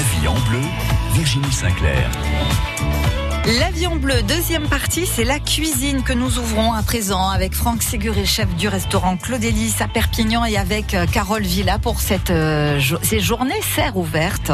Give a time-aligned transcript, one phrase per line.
[0.00, 0.60] vie en bleu,
[1.12, 2.10] Virginie Sinclair.
[3.58, 8.24] L'avion bleu, deuxième partie, c'est la cuisine que nous ouvrons à présent avec Franck Séguré,
[8.24, 13.20] chef du restaurant Claudélis à Perpignan et avec euh, Carole Villa pour cette, euh, ces
[13.20, 14.52] journées serres ouvertes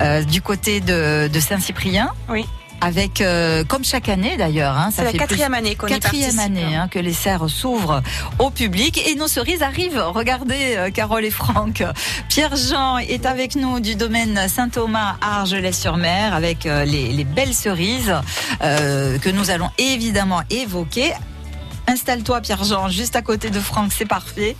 [0.00, 2.10] euh, du côté de, de Saint-Cyprien.
[2.28, 2.46] Oui
[2.82, 6.74] avec, euh, comme chaque année d'ailleurs, hein, ça fait la quatrième année qu'on quatrième année
[6.74, 8.02] hein, que les serres s'ouvrent
[8.40, 10.02] au public et nos cerises arrivent.
[10.08, 11.84] Regardez, euh, Carole et Franck,
[12.28, 17.54] Pierre Jean est avec nous du domaine Saint-Thomas à Argelès-sur-Mer avec euh, les, les, belles
[17.54, 18.12] cerises
[18.60, 21.12] que nous allons évidemment évoquer.
[21.86, 24.56] Installe-toi, Pierre Jean, juste à côté de Franck, c'est parfait.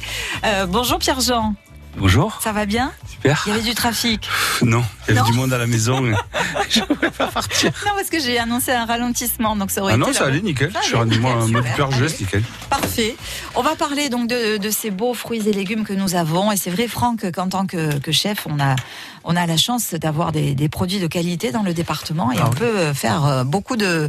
[0.68, 1.54] bonjour, Pierre Jean.
[1.96, 2.40] Bonjour.
[2.42, 3.44] Ça va bien Super.
[3.46, 4.28] Il y avait du trafic
[4.62, 6.02] Non, il y avait du monde à la maison.
[6.70, 7.70] je ne pouvais pas partir.
[7.86, 10.40] Non, parce que j'ai annoncé un ralentissement, donc ça aurait ah été non, ça allait
[10.40, 10.72] nickel.
[10.80, 11.64] je suis rendu moi en mode
[11.98, 12.42] geste, nickel.
[12.70, 13.16] Parfait.
[13.54, 16.50] On va parler donc de, de, ces beaux fruits et légumes que nous avons.
[16.52, 18.76] Et c'est vrai, Franck, qu'en tant que, que, chef, on a,
[19.24, 22.46] on a la chance d'avoir des, des, produits de qualité dans le département et ah
[22.46, 24.08] on peut faire euh, beaucoup de,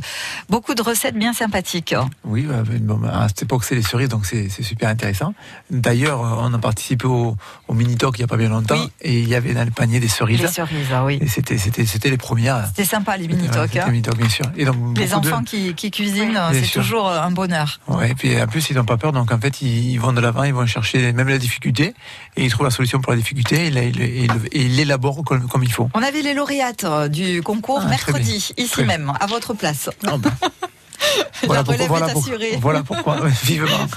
[0.50, 1.96] beaucoup de recettes bien sympathiques.
[2.24, 2.64] Oui, bah,
[3.12, 5.34] à cette époque, c'est les cerises, donc c'est super intéressant.
[5.70, 7.36] D'ailleurs, on a participé au,
[7.68, 10.00] au Mini-Talk il n'y a pas bien longtemps et il y avait dans le panier
[10.00, 10.42] des cerises.
[10.42, 11.20] Les cerises, ah oui.
[11.22, 12.68] Et c'était, c'était, c'était les premières.
[12.68, 13.76] C'était sympa, les Mini-Talk.
[13.78, 13.92] Hein.
[13.92, 14.46] bien sûr.
[14.58, 17.80] Et donc, les enfants qui, qui, cuisinent, c'est toujours un bonheur.
[17.88, 20.22] Ouais, et puis en plus, ils n'ont pas peur, donc en fait, ils, vont de
[20.22, 21.94] l'avant, ils vont chercher même la difficulté
[22.36, 25.90] et ils trouvent la solution pour la difficulté et ils l'élaborent comme, comme, il faut.
[25.94, 29.90] On avait les lauréates euh, du concours ah, mercredi, ici même, à votre place.
[30.08, 30.32] Ah, ben.
[31.44, 32.14] voilà, pourquoi, voilà,
[32.60, 33.88] voilà pourquoi, vivement.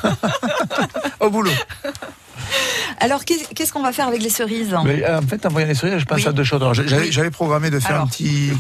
[1.20, 1.50] Au boulot.
[2.98, 4.72] Alors, qu'est-ce qu'on va faire avec les cerises?
[4.74, 6.62] Euh, En fait, en voyant les cerises, je pense à deux choses.
[7.10, 8.52] J'avais programmé de faire un petit,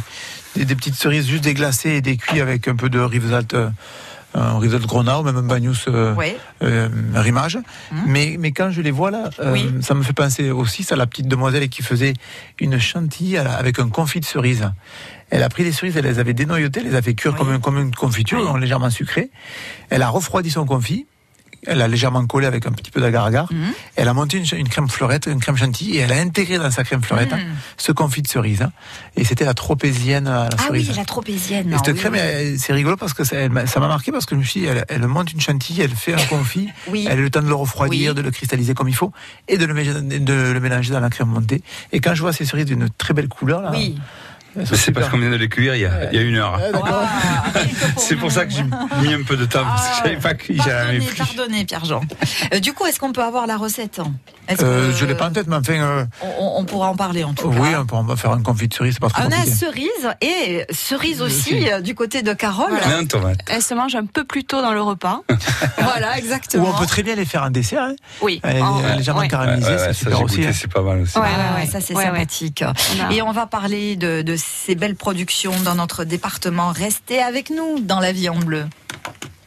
[0.56, 3.70] des, petites cerises juste déglacées et des cuits avec un peu de Rivesaltes euh,
[4.34, 6.14] un risotto de grenat ou même un bagnous euh,
[6.62, 7.56] euh rimage.
[7.56, 8.02] Hum.
[8.06, 9.30] Mais, mais quand je les vois là,
[9.80, 12.12] ça me fait penser aussi à la petite demoiselle qui faisait
[12.58, 14.70] une chantilly avec un confit de cerise.
[15.30, 17.60] Elle a pris les cerises, elle les avait dénoyautées, elle les a fait cuire comme,
[17.60, 19.30] comme une confiture, légèrement sucrée.
[19.88, 21.06] Elle a refroidi son confit
[21.66, 23.52] elle a légèrement collé avec un petit peu d'agar-agar.
[23.52, 23.72] Mhm.
[23.96, 26.84] Elle a monté une, crème fleurette, une crème chantilly, et elle a intégré dans sa
[26.84, 27.54] crème fleurette mhm.
[27.76, 28.62] ce confit de cerise.
[28.62, 28.72] Hein.
[29.16, 30.86] Et c'était la tropézienne à la ah cerise.
[30.88, 31.72] Ah oui, la tropézienne.
[31.72, 32.16] Et cette crème,
[32.58, 35.32] c'est rigolo parce que ça m'a marqué parce que je me suis dit, elle, monte
[35.32, 38.30] une chantilly, elle fait un confit, elle a le temps de le refroidir, de le
[38.30, 39.12] cristalliser comme il faut,
[39.48, 39.74] et de le,
[40.20, 41.62] de le, mélanger dans la crème montée.
[41.92, 43.96] Et quand je vois ces cerises d'une très belle couleur, là, oui.
[44.64, 46.60] C'est parce qu'on vient de les cuire il y a, il y a une heure.
[46.84, 47.60] Ah,
[47.96, 50.34] c'est pour ça que j'ai mis un peu de temps, parce que je savais pas
[50.34, 50.64] cuire.
[50.64, 52.00] Pardonnez, pardonnez, Pierre-Jean.
[52.54, 54.00] Euh, du coup, est-ce qu'on peut avoir la recette?
[54.60, 55.74] Euh, Je l'ai pas en tête, mais enfin...
[55.74, 56.04] Euh,
[56.38, 57.56] on, pourra en parler en tout cas.
[57.58, 59.86] Oui, on pourra faire un confit de cerise, c'est pas trop On a cerise
[60.20, 62.70] et cerise aussi, du côté de Carole.
[62.70, 63.04] Voilà.
[63.04, 63.38] tomate.
[63.48, 65.22] Elle se mange un peu plus tôt dans le repas.
[65.78, 66.64] voilà, exactement.
[66.64, 67.82] Ou on peut très bien les faire en dessert.
[67.82, 67.96] Hein.
[68.22, 68.40] Oui.
[68.42, 70.44] Elle est légèrement caramélisée, c'est super aussi.
[70.44, 70.52] Hein.
[70.52, 71.18] C'est pas mal aussi.
[71.18, 72.64] Ouais, ça c'est sympathique.
[73.10, 76.72] Et on va parler de, de ces belles productions dans notre département.
[76.72, 78.64] Restez avec nous dans la vie en bleu.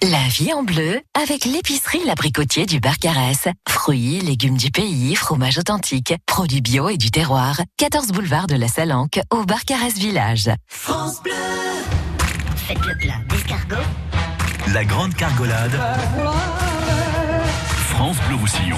[0.02, 3.50] La vie en bleu avec l'épicerie L'Abricotier du Barcarès.
[3.68, 7.60] Fruits, légumes du pays, fromage authentique, produits bio et du terroir.
[7.78, 10.50] 14 boulevard de la Salanque au Barcarès Village.
[10.68, 11.34] France Bleu
[12.56, 13.76] Faites le plat d'escargot.
[14.74, 15.78] La grande cargolade.
[17.90, 18.78] France Bleu Roussillon.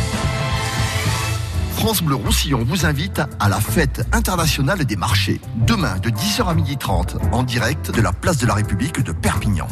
[1.81, 5.41] France Bleu Roussillon vous invite à la fête internationale des marchés.
[5.65, 9.67] Demain de 10h à 12h30 en direct de la place de la République de Perpignan.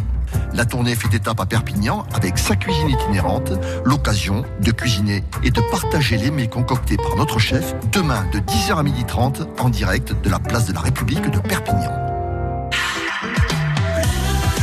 [0.55, 3.51] La tournée fait étape à Perpignan avec sa cuisine itinérante,
[3.85, 8.79] l'occasion de cuisiner et de partager les mets concoctés par notre chef demain de 10h
[8.79, 11.93] à 12h30 en direct de la place de la République de Perpignan.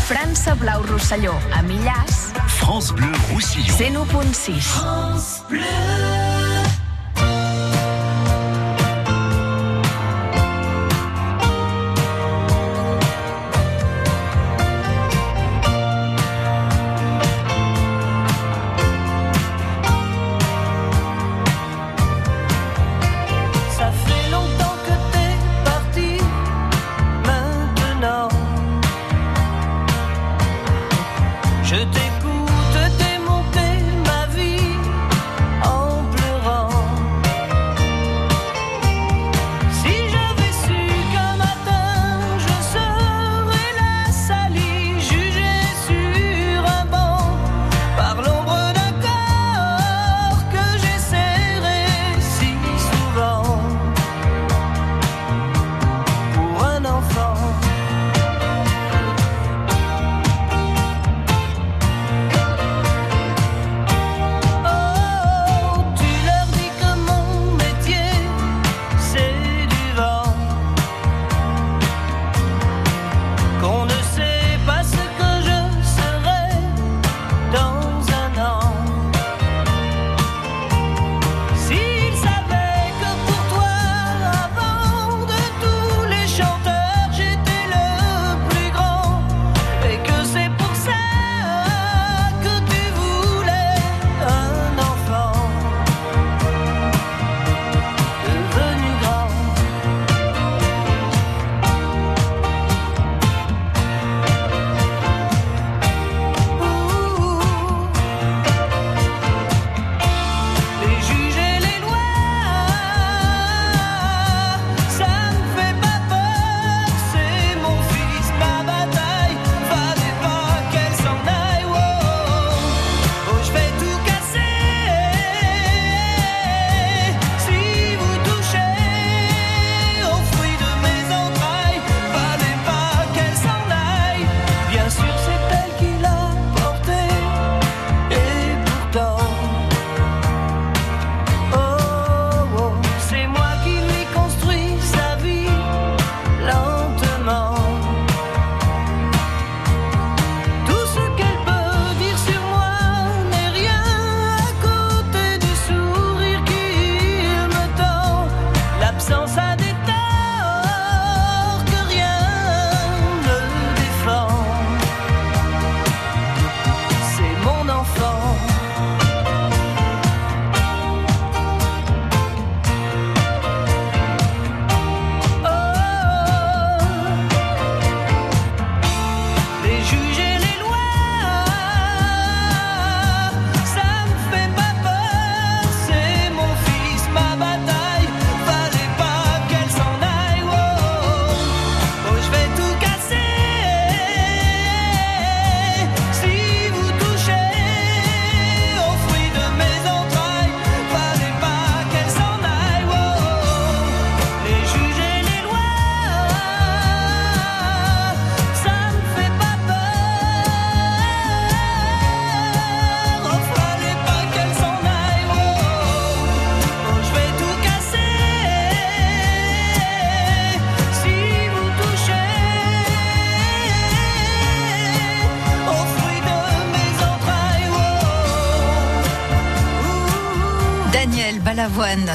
[0.05, 1.95] France Blau Roussillon à Millars.
[2.49, 4.05] France Bleu Roussillon.
[4.61, 5.63] France Bleu.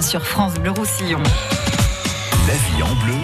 [0.02, 1.22] Sur France Bleu Roussillon.
[2.48, 3.16] La vie en bleu.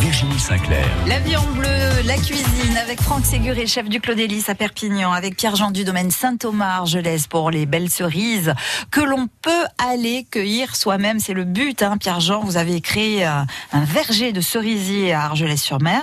[0.00, 0.86] Virginie Sinclair.
[1.06, 1.68] La vie en bleu,
[2.06, 4.14] la cuisine avec Franck Séguré, chef du Clos
[4.48, 8.54] à Perpignan, avec Pierre-Jean du domaine Saint-Thomas Argelès pour les belles cerises
[8.90, 11.20] que l'on peut aller cueillir soi-même.
[11.20, 12.40] C'est le but, hein, Pierre-Jean.
[12.40, 16.02] Vous avez créé un, verger de cerisiers à Argelès-sur-Mer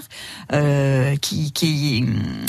[0.53, 2.05] euh, qui, qui,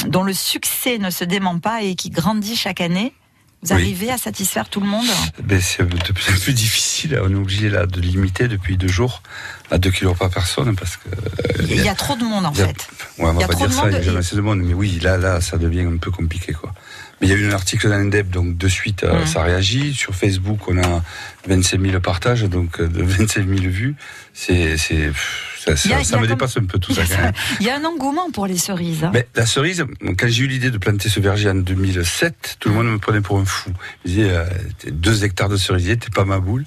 [0.06, 3.15] dont le succès ne se dément pas et qui grandit chaque année.
[3.62, 5.06] Vous arrivez à satisfaire tout le monde
[5.43, 7.20] ben, C'est de plus en plus difficile.
[7.22, 9.22] On est obligé là, de limiter depuis deux jours
[9.70, 11.08] à 2 kilos par personne parce que.
[11.69, 12.88] Il y, a, trop de monde en fait.
[13.19, 14.98] Ouais, on va pas dire ça, il y a jamais assez de monde, mais oui,
[15.02, 16.72] là, là, ça devient un peu compliqué quoi.
[17.20, 19.27] Mais il y a eu un article dans l'Indep, donc de suite, euh, mmh.
[19.27, 19.94] ça réagit.
[19.94, 21.03] Sur Facebook, on a
[21.46, 23.94] 25 000 partages, donc euh, de 25 000 vues.
[24.32, 25.12] C'est, c'est,
[25.58, 27.03] ça, ça, me dépasse un peu tout ça.
[27.60, 29.08] Il y a un engouement pour les cerises.
[29.12, 29.84] Mais la cerise,
[30.19, 33.20] quand j'ai eu l'idée de planter ce verger en 2007, tout le monde me prenait
[33.20, 33.70] pour un fou.
[34.05, 34.44] Il disait, euh,
[34.91, 36.65] deux hectares de cerisier, t'es pas ma boule.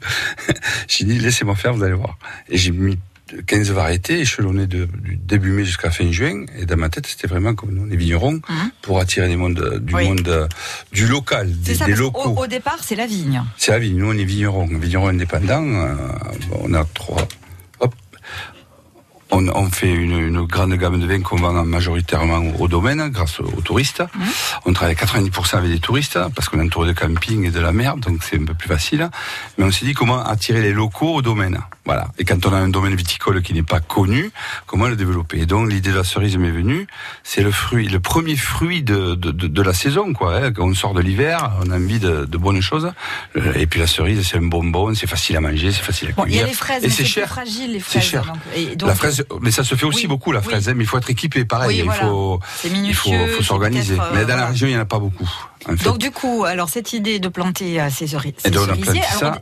[0.88, 2.20] j'ai dit, laissez-moi faire, vous allez voir.
[2.50, 3.00] Et j'ai mis
[3.42, 6.46] 15 variétés échelonnées de, du début mai jusqu'à fin juin.
[6.58, 8.72] Et dans ma tête, c'était vraiment comme nous, les vignerons, mhm.
[8.82, 10.48] pour attirer du monde, du monde euh,
[10.92, 12.36] du local, des, ça, locaux.
[12.38, 13.44] Au, départ, c'est la vigne.
[13.58, 13.98] C'est la vigne.
[13.98, 15.66] Nous, on est vignerons, vignerons indépendants.
[15.66, 15.96] Euh,
[16.64, 17.28] on a trois,
[19.34, 24.02] on, fait une, grande gamme de vins qu'on vend majoritairement au domaine grâce aux, touristes.
[24.02, 24.24] Mmh.
[24.66, 27.72] On travaille 90% avec des touristes parce qu'on est entouré de camping et de la
[27.72, 29.10] mer, donc c'est un peu plus facile.
[29.58, 31.60] Mais on s'est dit comment attirer les locaux au domaine.
[31.86, 32.08] Voilà.
[32.18, 34.32] Et quand on a un domaine viticole qui n'est pas connu,
[34.66, 35.42] comment le développer?
[35.42, 36.88] Et donc l'idée de la cerise m'est venue.
[37.24, 40.38] C'est le fruit, le premier fruit de, de, la saison, quoi.
[40.38, 40.52] Hein.
[40.54, 42.92] Quand on sort de l'hiver, on a envie de, bonnes choses.
[43.36, 46.12] Euh, et puis la cerise, c'est un bonbon, c'est facile à manger, c'est facile à
[46.14, 46.26] cuire.
[46.28, 47.28] il y a les fraises, et c'est cher.
[47.28, 48.04] fragile les fraises.
[48.04, 48.34] C'est cher.
[48.82, 50.70] la fraise, mais ça se fait aussi beaucoup la fraise.
[50.70, 51.84] Hein, mais il faut être équipé, pareil.
[51.86, 53.98] il faut, il faut, faut s'organiser.
[54.14, 55.30] mais dans la région, il n'y en a pas beaucoup.
[55.86, 58.34] Donc du coup, alors cette idée de planter euh, ces, cerisiers,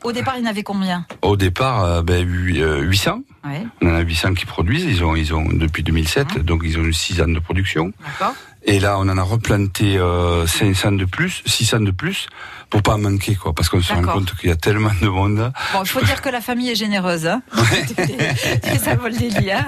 [0.04, 1.06] au départ, il y en avait combien?
[1.22, 3.22] Au départ, euh, ben, 800.
[3.44, 3.64] Ouais.
[3.82, 4.86] On en a 800 qui produisent.
[4.86, 6.40] Ils ont, ils ont depuis 2007, mmh.
[6.44, 7.92] donc ils ont eu 6 ans de production.
[8.06, 8.36] D'accord.
[8.64, 12.28] Et là, on en a replanté euh, 500 de plus, 600 de plus,
[12.72, 15.52] pour pas manquer, quoi, parce qu'on se rend compte qu'il y a tellement de monde.
[15.74, 17.42] Bon, il faut dire que la famille est généreuse, hein.
[18.82, 19.68] ça vole des lits, hein.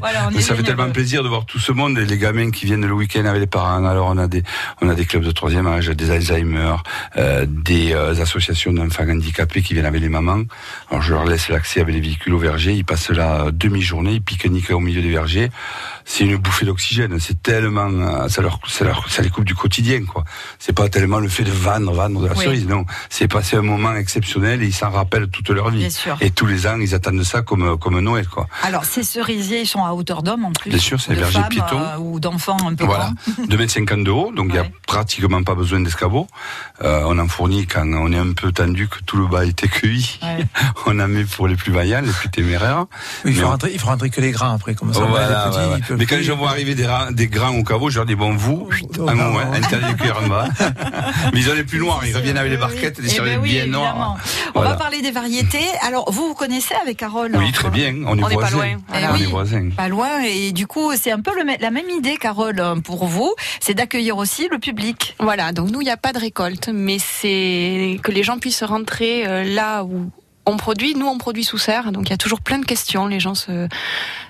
[0.00, 2.86] voilà, ça fait tellement plaisir de voir tout ce monde, et les gamins qui viennent
[2.86, 3.84] le week-end avec les parents.
[3.84, 4.44] Alors, on a des,
[4.80, 6.76] on a des clubs de troisième âge, des Alzheimer,
[7.16, 10.44] euh, des euh, associations d'enfants handicapés qui viennent avec les mamans.
[10.88, 12.74] Alors, je leur laisse l'accès avec les véhicules au verger.
[12.74, 15.50] Ils passent là demi-journée, ils pique-niquent au milieu des vergers.
[16.04, 17.18] C'est une bouffée d'oxygène.
[17.18, 20.24] C'est tellement, euh, ça leur, ça leur, ça les coupe du quotidien, quoi.
[20.60, 22.66] C'est pas tellement le fait de vendre, vendre de la cerise.
[22.66, 25.88] Non, c'est passé un moment exceptionnel et ils s'en rappellent toute leur vie.
[26.20, 28.46] Et tous les ans, ils attendent ça comme comme Noël, quoi.
[28.62, 30.70] Alors ces cerisiers, ils sont à hauteur d'homme en plus.
[30.70, 33.10] Bien sûr, c'est berger piéton euh, ou d'enfants un peu voilà.
[33.48, 36.26] 2 mètres 50 de haut, donc il y a pratiquement pas besoin d'escabeau.
[36.82, 39.44] Euh, on en fournit quand on est un peu tendu que tout le bas a
[39.44, 40.18] été cueilli.
[40.86, 42.86] on en met pour les plus vaillants, les plus téméraires.
[43.24, 45.02] il faut rentrer, il faut rentrer que les grains après, comme ça.
[45.96, 48.68] Mais quand je vois arriver des, des grains au caveau, je leur dis bon vous,
[48.98, 50.48] oh, un moment, interdit de en bas.
[51.32, 53.66] Mais ils ont les plus noirs, ils reviennent avec les barquettes, des eh ben bien
[53.66, 54.16] noirs.
[54.56, 55.68] On va parler des variétés.
[55.86, 57.94] Alors, vous vous connaissez avec Carole Oui, très bien.
[58.06, 58.76] On est, Pas loin.
[58.92, 59.70] on est voisins.
[59.76, 60.22] Pas loin.
[60.24, 61.30] Et du coup, c'est un peu
[61.60, 63.32] la même idée, Carole, pour vous.
[63.60, 64.79] C'est d'accueillir aussi le public.
[65.18, 65.52] Voilà.
[65.52, 69.26] Donc, nous, il n'y a pas de récolte, mais c'est que les gens puissent rentrer
[69.26, 70.10] euh, là où
[70.50, 73.06] on produit, nous on produit sous serre, donc il y a toujours plein de questions.
[73.06, 73.34] Les gens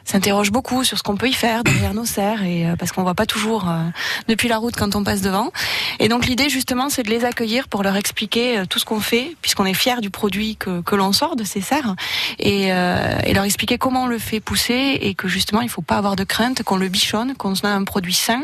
[0.05, 3.03] s'interrogent beaucoup sur ce qu'on peut y faire derrière nos serres, et euh, parce qu'on
[3.03, 3.83] voit pas toujours euh,
[4.29, 5.51] depuis la route quand on passe devant.
[5.99, 9.01] Et donc l'idée justement, c'est de les accueillir pour leur expliquer euh, tout ce qu'on
[9.01, 11.95] fait, puisqu'on est fier du produit que, l'on sort de ces serres,
[12.39, 15.97] et, et, leur expliquer comment on le fait pousser, et que justement il faut pas
[15.97, 18.43] avoir de crainte, qu'on le bichonne, qu'on a un produit sain,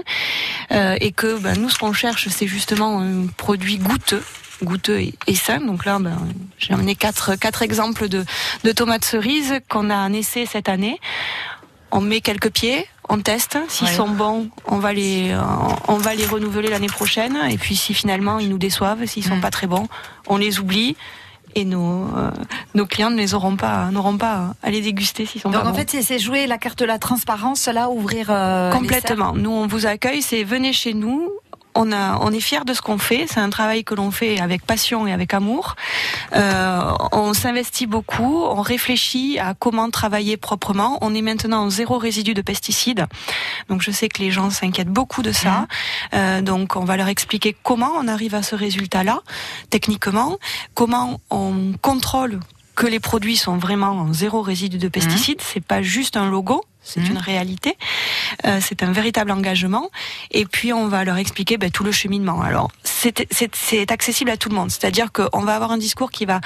[0.70, 4.22] et que ben, nous ce qu'on cherche, c'est justement un produit goûteux
[4.62, 5.60] goûteux et, sain.
[5.60, 6.16] Donc là, ben,
[6.58, 8.24] j'ai amené quatre, quatre exemples de,
[8.64, 11.00] de tomates cerises qu'on a en essai cette année.
[11.92, 13.58] On met quelques pieds, on teste.
[13.68, 15.36] S'ils sont bons, on va les,
[15.88, 17.36] on va les renouveler l'année prochaine.
[17.48, 19.40] Et puis si finalement ils nous déçoivent, s'ils sont mm.
[19.40, 19.86] pas très bons,
[20.26, 20.96] on les oublie
[21.56, 22.30] et nos, euh,
[22.74, 25.72] nos clients ne les auront pas, n'auront pas à les déguster s'ils sont Donc en
[25.72, 29.32] fait, c'est jouer la carte de la transparence, là, ouvrir euh, complètement.
[29.32, 31.30] Nous, on vous accueille, c'est venez chez nous,
[31.76, 33.26] on, a, on est fier de ce qu'on fait.
[33.28, 35.76] C'est un travail que l'on fait avec passion et avec amour.
[36.34, 38.42] Euh, on s'investit beaucoup.
[38.42, 40.98] On réfléchit à comment travailler proprement.
[41.02, 43.06] On est maintenant en zéro résidu de pesticides.
[43.68, 45.50] Donc je sais que les gens s'inquiètent beaucoup de ça.
[45.50, 45.66] Mmh.
[46.14, 49.20] Euh, donc on va leur expliquer comment on arrive à ce résultat-là,
[49.70, 50.38] techniquement,
[50.74, 52.40] comment on contrôle
[52.74, 55.40] que les produits sont vraiment en zéro résidu de pesticides.
[55.40, 55.44] Mmh.
[55.52, 57.12] C'est pas juste un logo, c'est mmh.
[57.12, 57.76] une réalité.
[58.46, 59.90] Euh, c'est un véritable engagement.
[60.30, 62.40] Et puis on va leur expliquer ben, tout le cheminement.
[62.40, 64.70] Alors c'est accessible à tout le monde.
[64.70, 66.40] C'est-à-dire qu'on va avoir un discours qui va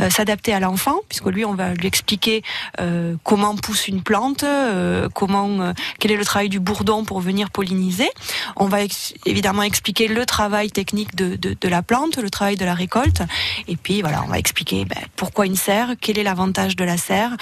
[0.00, 2.42] euh, s'adapter à l'enfant, puisque lui, on va lui expliquer
[2.80, 7.50] euh, comment pousse une plante, euh, comment, quel est le travail du bourdon pour venir
[7.50, 8.08] polliniser.
[8.56, 8.78] On va
[9.26, 13.22] évidemment expliquer le travail technique de, de, de, la plante, le travail de la récolte,
[13.66, 16.96] et puis voilà, on va expliquer ben, pourquoi une serre, quel est l'avantage de la
[16.96, 17.36] serre,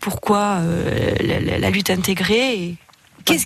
[0.00, 0.58] pourquoi
[1.20, 2.76] la, la, lutte intégrée.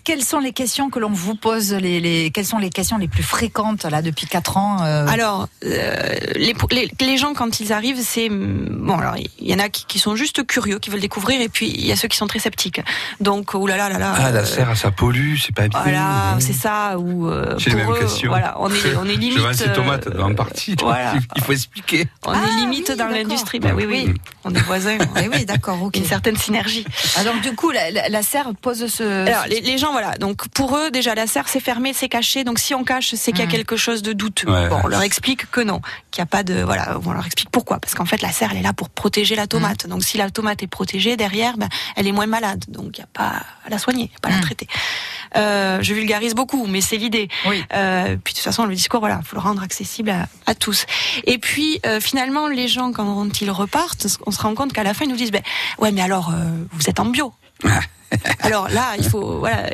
[0.04, 3.08] Quelles sont les questions que l'on vous pose les, les, Quelles sont les questions les
[3.08, 5.96] plus fréquentes là depuis 4 ans euh Alors, euh,
[6.34, 8.98] les, les, les, gens quand ils arrivent, c'est bon.
[8.98, 11.68] Alors, il y en a qui, qui, sont juste curieux, qui veulent découvrir, et puis
[11.68, 12.80] il y a ceux qui sont très sceptiques.
[13.20, 14.14] Donc, oulala, là, là, là.
[14.16, 15.80] Ah, la euh, serre, ça pollue, c'est pas bien.
[15.80, 16.98] Voilà, c'est ça.
[16.98, 18.30] Ou euh, pour les mêmes questions.
[18.30, 19.38] Voilà, on est, on est limite.
[19.38, 20.76] Je ces tomates en partie.
[20.80, 21.14] Voilà.
[21.36, 22.06] Il faut expliquer.
[22.26, 23.60] On est ah limite dans l'industrie.
[23.60, 24.14] Ben oui, oui.
[24.44, 24.98] On est voisins.
[25.16, 25.82] oui, oui, d'accord.
[25.82, 25.96] Ok.
[25.96, 26.84] Une certaine synergie.
[27.16, 29.26] Alors, du coup, la, la, la serre pose ce.
[29.26, 30.16] Alors, les, les gens, voilà.
[30.18, 32.44] Donc pour eux, déjà, la serre, c'est fermé, c'est caché.
[32.44, 33.50] Donc, si on cache, c'est qu'il y a mmh.
[33.50, 34.46] quelque chose de douteux.
[34.46, 37.50] bon, on leur explique que non, qu'il n'y a pas de, voilà, on leur explique
[37.50, 37.80] pourquoi.
[37.80, 39.84] Parce qu'en fait, la serre, elle est là pour protéger la tomate.
[39.84, 39.88] Mmh.
[39.88, 42.64] Donc, si la tomate est protégée, derrière, ben, elle est moins malade.
[42.68, 44.42] Donc, il n'y a pas à la soigner, pas à la mmh.
[44.42, 44.68] traiter.
[45.36, 47.28] Euh, je vulgarise beaucoup, mais c'est l'idée.
[47.46, 50.86] Euh, puis de toute façon, le discours, voilà, faut le rendre accessible à, à tous.
[51.24, 54.94] Et puis euh, finalement, les gens quand ils repartent, on se rend compte qu'à la
[54.94, 55.42] fin, ils nous disent, ben
[55.78, 56.32] ouais, mais alors
[56.70, 57.32] vous êtes en bio.
[58.40, 59.68] Alors là, il faut voilà.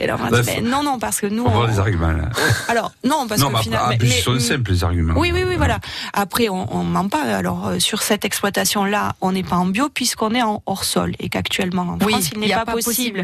[0.63, 1.45] non, non, parce que nous.
[1.45, 1.67] On...
[1.67, 2.13] les arguments.
[2.69, 3.95] Alors non, parce que finalement.
[4.01, 5.15] Mais, sont simples les arguments.
[5.17, 5.79] Oui, oui, oui, voilà.
[6.13, 7.23] Après, on, on ment pas.
[7.23, 11.15] Alors euh, sur cette exploitation-là, on n'est pas en bio puisqu'on est en hors sol
[11.19, 13.21] et qu'actuellement en France, il n'est pas, possible.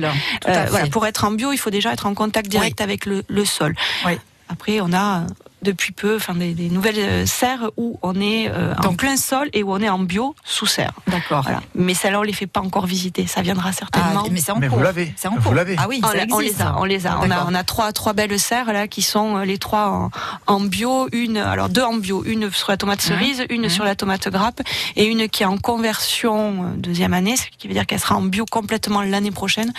[0.49, 3.23] Euh, voilà, pour être en bio, il faut déjà être en contact direct avec le,
[3.29, 3.75] le sol.
[4.05, 4.13] Oui.
[4.49, 5.27] Après, on a
[5.67, 9.49] depuis peu, enfin des, des nouvelles euh, serres où on est euh, en plein sol
[9.53, 10.93] et où on est en bio sous serre.
[11.09, 11.43] D'accord.
[11.43, 11.61] Voilà.
[11.75, 13.27] Mais celles-là, on les fait pas encore visiter.
[13.27, 14.23] Ça viendra certainement.
[14.25, 15.13] Ah, mais c'est en mais Vous l'avez.
[15.17, 15.77] C'est en Vous l'avez.
[15.79, 16.77] Ah oui, on, on, les a.
[16.79, 17.19] On les a.
[17.21, 20.11] On a, on a trois, trois belles serres là qui sont euh, les trois
[20.47, 21.09] en, en, bio.
[21.13, 22.23] Une, alors deux en bio.
[22.25, 24.63] Une sur la tomate cerise, une sur la tomate grappe
[24.95, 28.23] et une qui est en conversion deuxième année, ce qui veut dire qu'elle sera en
[28.23, 29.73] bio complètement l'année prochaine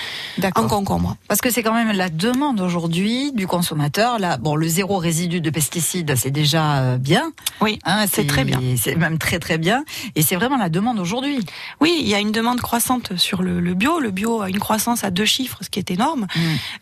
[0.55, 1.15] en concombre.
[1.27, 4.19] Parce que c'est quand même la demande aujourd'hui du consommateur.
[4.19, 7.31] Là, bon, le zéro résidu de pesticides c'est déjà euh, bien.
[7.61, 8.59] Oui, hein, c'est très bien.
[8.77, 9.83] C'est même très très bien.
[10.15, 11.39] Et c'est vraiment la demande aujourd'hui.
[11.79, 13.99] Oui, il y a une demande croissante sur le, bio.
[13.99, 16.27] Le bio a une croissance à deux chiffres, ce qui est énorme.
[16.35, 16.39] Mm.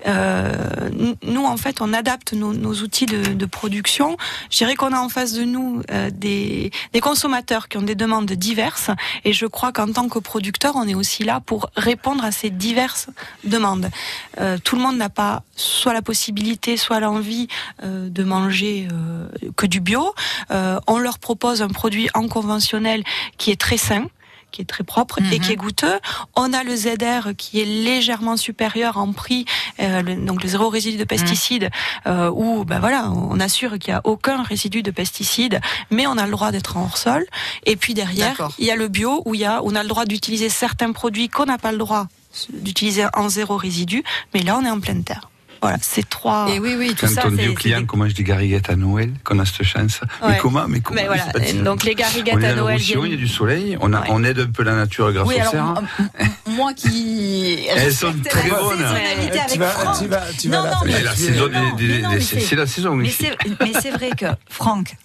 [0.07, 0.89] Euh,
[1.23, 4.17] nous, en fait, on adapte nos, outils de, production.
[4.49, 7.95] Je dirais qu'on a en face de nous euh, des, des consommateurs qui ont des
[7.95, 8.89] demandes diverses.
[9.23, 12.49] Et je crois qu'en tant que producteur, on est aussi là pour répondre à ces
[12.49, 13.07] diverses
[13.43, 13.89] demandes.
[14.63, 17.47] tout le monde n'a pas soit la possibilité, soit l'envie
[17.83, 20.13] de manger euh, que du bio.
[20.51, 23.03] Euh, on leur propose un produit en conventionnel
[23.37, 24.07] qui est très sain
[24.55, 25.61] qui est très propre et qui est mhm.
[25.61, 25.99] goûteux.
[26.35, 29.45] On a le ZR qui est légèrement supérieur en prix,
[29.81, 31.69] euh, donc le zéro résidu de pesticides,
[32.07, 35.59] euh, où ben voilà, on assure qu'il n'y a aucun résidu de pesticides,
[35.91, 37.25] mais on a le droit d'être en hors sol.
[37.65, 39.89] Et puis derrière, il y a le bio où il y a, on a le
[39.89, 42.07] droit d'utiliser certains produits qu'on n'a pas le droit
[42.49, 45.29] d'utiliser en zéro résidu, mais là on est en pleine terre.
[45.65, 46.47] Voilà, c'est trois.
[46.53, 47.23] Et oui, oui, tout Quand ça.
[47.25, 49.99] on dit aux clients comment je dis gariguette à Noël, qu'on a cette chance.
[50.21, 51.25] Mais comment Mais comment mais voilà.
[51.63, 52.79] Donc les gariguettes à Noël.
[52.79, 55.35] Il y a du soleil, on, a, on aide un peu la nature grâce oui,
[55.35, 55.81] au cerf.
[56.51, 57.65] Moi qui.
[57.75, 58.85] Elles sont très bonnes.
[59.51, 61.49] Tu vas, tu vas, tu vas non, non, mais la saison
[62.19, 62.95] c'est la saison.
[62.95, 64.95] Mais c'est vrai que Franck.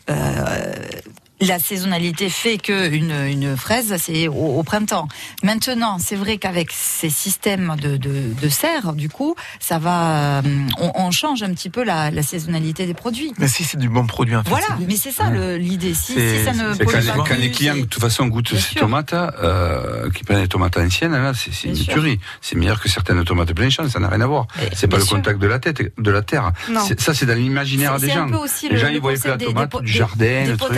[1.40, 5.08] La saisonnalité fait que une, une fraise, c'est au, printemps.
[5.42, 10.42] Maintenant, c'est vrai qu'avec ces systèmes de, de, de, serre, du coup, ça va, euh,
[10.78, 13.32] on, on change un petit peu la, la, saisonnalité des produits.
[13.38, 14.66] Mais si c'est du bon produit, en fait, voilà.
[14.86, 15.94] Mais c'est ça l'idée.
[15.94, 20.10] Si, si, ça ne quand, quand les clients, de toute façon, goûtent ces tomates, euh,
[20.10, 22.20] qui prennent des tomates anciennes, là, c'est une tuerie.
[22.42, 24.46] C'est meilleur que certaines tomates plein champ, ça n'a rien à voir.
[24.74, 26.52] C'est pas le contact de la tête, de la terre.
[26.98, 28.26] Ça, c'est dans l'imaginaire des gens.
[28.70, 30.76] Les gens, ils voient la tomate du jardin, le truc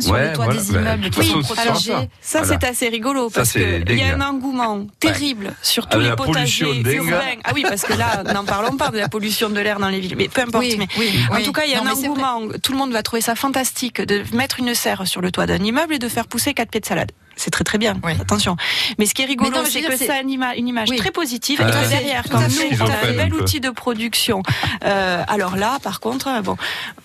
[0.00, 1.94] sur les toits des immeubles qui sont protégés.
[2.20, 6.80] Ça, c'est assez rigolo parce qu'il y a un engouement terrible sur tous les potagers
[6.80, 7.20] urbains.
[7.44, 10.00] Ah oui, parce que là, n'en parlons pas de la pollution de l'air dans les
[10.00, 10.64] villes, mais peu importe.
[10.78, 10.88] mais
[11.30, 12.40] en tout cas, il y a un engouement.
[12.62, 15.62] Tout le monde va trouver ça fantastique de mettre une serre sur le toit d'un
[15.62, 17.96] immeuble et de faire pousser quatre pieds de salade c'est très très bien.
[18.20, 18.56] Attention.
[18.98, 21.88] Mais ce qui est rigolo, c'est que ça a une, image très positive et que
[21.88, 24.42] derrière, comme nous, on a un bel outil de production.
[24.84, 26.56] Euh, alors là, par contre, bon.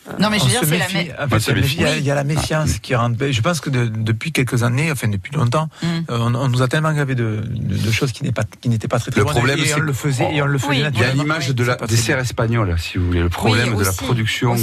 [0.08, 1.98] Euh, non, mais je veux dire, c'est la.
[1.98, 3.18] Il y, a la méfiance qui rentre.
[3.30, 5.88] Je pense que depuis quelques années, enfin depuis longtemps, mm.
[6.10, 9.60] on, nous a tellement gavé de, de, choses qui n'étaient pas, très très Le problème,
[9.60, 11.98] et on le faisait et on le faisait Il y a l'image de la des
[11.98, 13.22] serres espagnoles, si vous voulez.
[13.22, 14.56] Le problème de la production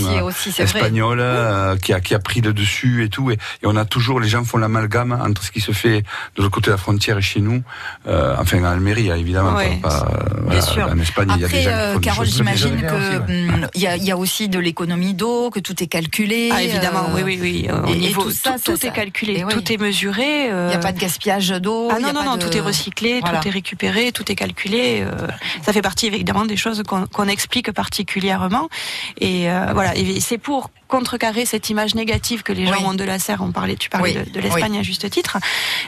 [0.58, 4.28] espagnole qui a qui a pris le dessus et tout, et on a toujours les
[4.28, 6.02] gens font l'amalgame entre ce qui se fait
[6.36, 7.62] de l'autre côté de la frontière et chez nous.
[8.06, 10.06] Euh, enfin, en Almérie, hein, évidemment, pas,
[10.48, 10.86] Bien sûr.
[10.86, 12.76] en Espagne, il y a des gens euh, Carole, j'imagine
[13.74, 16.50] qu'il a, y a aussi de l'économie d'eau que tout est calculé.
[16.52, 17.68] Ah, évidemment, oui, oui, oui.
[17.88, 20.46] et, niveau, tout, ça, tout, est calculé, tout est mesuré.
[20.46, 21.88] Il n'y a pas de gaspillage d'eau.
[21.90, 25.04] Ah non, non, non, tout est recyclé, tout est récupéré, tout est calculé.
[25.62, 28.68] ça fait partie évidemment des choses qu'on explique particulièrement.
[29.20, 33.18] Et voilà, et c'est pour contrecarrer cette image négative que les gens ont de la
[33.18, 33.42] serre.
[33.42, 35.38] On parlait, tu parlais de, l'Espagne à juste titre.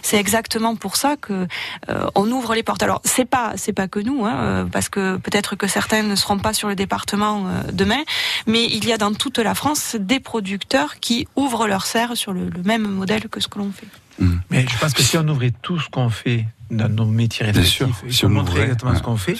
[0.02, 1.46] C'est exactement pour ça que
[1.88, 2.82] euh, on ouvre les portes.
[2.82, 6.16] Alors c'est pas c'est pas que nous, hein, euh, parce que peut-être que certains ne
[6.16, 8.02] seront pas sur le département euh, demain,
[8.46, 12.32] mais il y a dans toute la France des producteurs qui ouvrent leurs serres sur
[12.32, 13.86] le, même modèle que ce que l'on fait.
[14.18, 14.36] Mmh.
[14.50, 18.02] Mais je pense que si on ouvrait tout ce qu'on fait dans nos métiers respectifs
[18.08, 19.36] si on montrait exactement ce qu'on fait,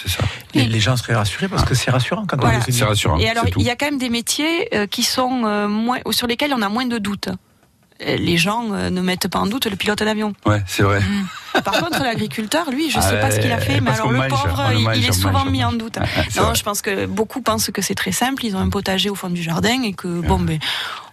[0.53, 3.17] les, gens seraient rassurés parce que c'est rassurant quand on le C'est rassurant.
[3.17, 6.27] Et alors, il y a quand même des métiers euh, qui sont euh, moins, sur
[6.27, 7.29] lesquels on a moins de doutes.
[8.05, 10.33] Euh, les gens ne mettent pas en doute le pilote d'avion.
[10.45, 10.99] Ouais, c'est vrai.
[10.99, 11.61] Mmh.
[11.61, 14.27] Par contre, l'agriculteur, lui, je ne sais pas ce qu'il a fait, mais alors le
[14.27, 15.97] pauvre, il, est souvent mis en doute.
[16.37, 18.45] non, je pense que beaucoup pensent que c'est très simple.
[18.45, 20.59] Ils ont un potager au fond du jardin et que bon, ben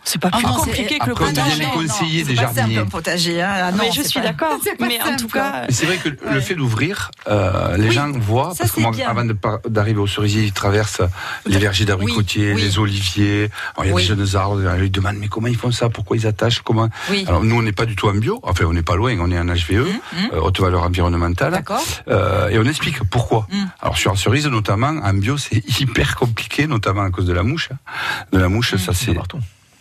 [0.05, 1.59] c'est pas plus compliqué que le potager.
[1.59, 2.79] les conseillers des jardiniers.
[2.79, 3.53] Un potager, hein.
[3.53, 4.59] ah mais je suis d'accord.
[4.81, 8.73] Mais en tout cas, c'est vrai que le fait d'ouvrir, euh, les gens voient parce
[8.73, 9.25] que moi, avant
[9.69, 11.03] d'arriver au cerisier, ils traversent
[11.47, 13.51] les vergers d'abricotiers, les oliviers.
[13.77, 14.61] Alors, il y a des jeunes arbres.
[14.83, 15.89] Ils demandent mais comment ils font ça?
[15.89, 16.61] Pourquoi ils attachent?
[16.61, 16.89] Comment?
[17.27, 18.41] Alors nous, on n'est pas du tout en bio.
[18.43, 19.17] Enfin, on n'est pas loin.
[19.21, 20.31] On est en HVE, hum, hum.
[20.33, 21.63] euh, haute valeur environnementale.
[22.09, 23.47] Euh, et on explique pourquoi.
[23.53, 23.69] Hum.
[23.81, 27.43] Alors sur la cerise notamment, en bio, c'est hyper compliqué, notamment à cause de la
[27.43, 27.71] mouche.
[27.73, 27.79] Hein.
[28.33, 29.15] De la mouche, ça c'est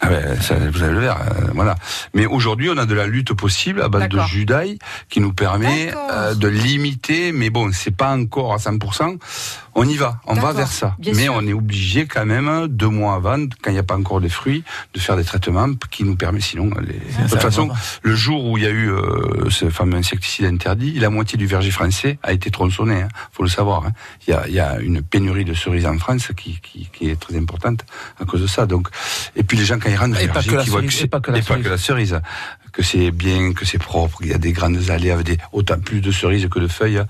[0.06, 1.76] ah ben, ça, vous allez le voir, euh, voilà.
[2.14, 4.78] Mais aujourd'hui, on a de la lutte possible à base de judaï
[5.10, 9.18] qui nous permet euh, de limiter, mais bon, c'est pas encore à 100%.
[9.76, 10.96] On y va, on va vers ça.
[11.16, 14.22] mais on est obligé quand même, deux mois avant, quand il n'y a pas encore
[14.22, 14.64] des fruits,
[14.94, 16.70] de faire des traitements qui nous permettent, sinon...
[16.82, 17.24] Les...
[17.24, 17.70] De toute façon,
[18.04, 21.48] le jour où il y a eu euh, ce fameux insecticide interdit, la moitié du
[21.48, 23.86] verger français a été tronçonné, hein, faut le savoir.
[23.86, 23.94] Hein.
[24.28, 27.10] Il, y a, il y a une pénurie de cerises en France qui, qui, qui,
[27.10, 27.86] est très importante
[28.20, 28.66] à cause de ça.
[28.68, 28.90] Donc,
[29.36, 31.58] et puis les gens, quand et pas que la cerise, et pas que la, pas
[31.58, 32.20] que la cerise
[32.74, 35.80] que c'est bien, que c'est propre, qu'il y a des grandes allées avec des, autant
[35.80, 37.02] plus de cerises que de feuilles.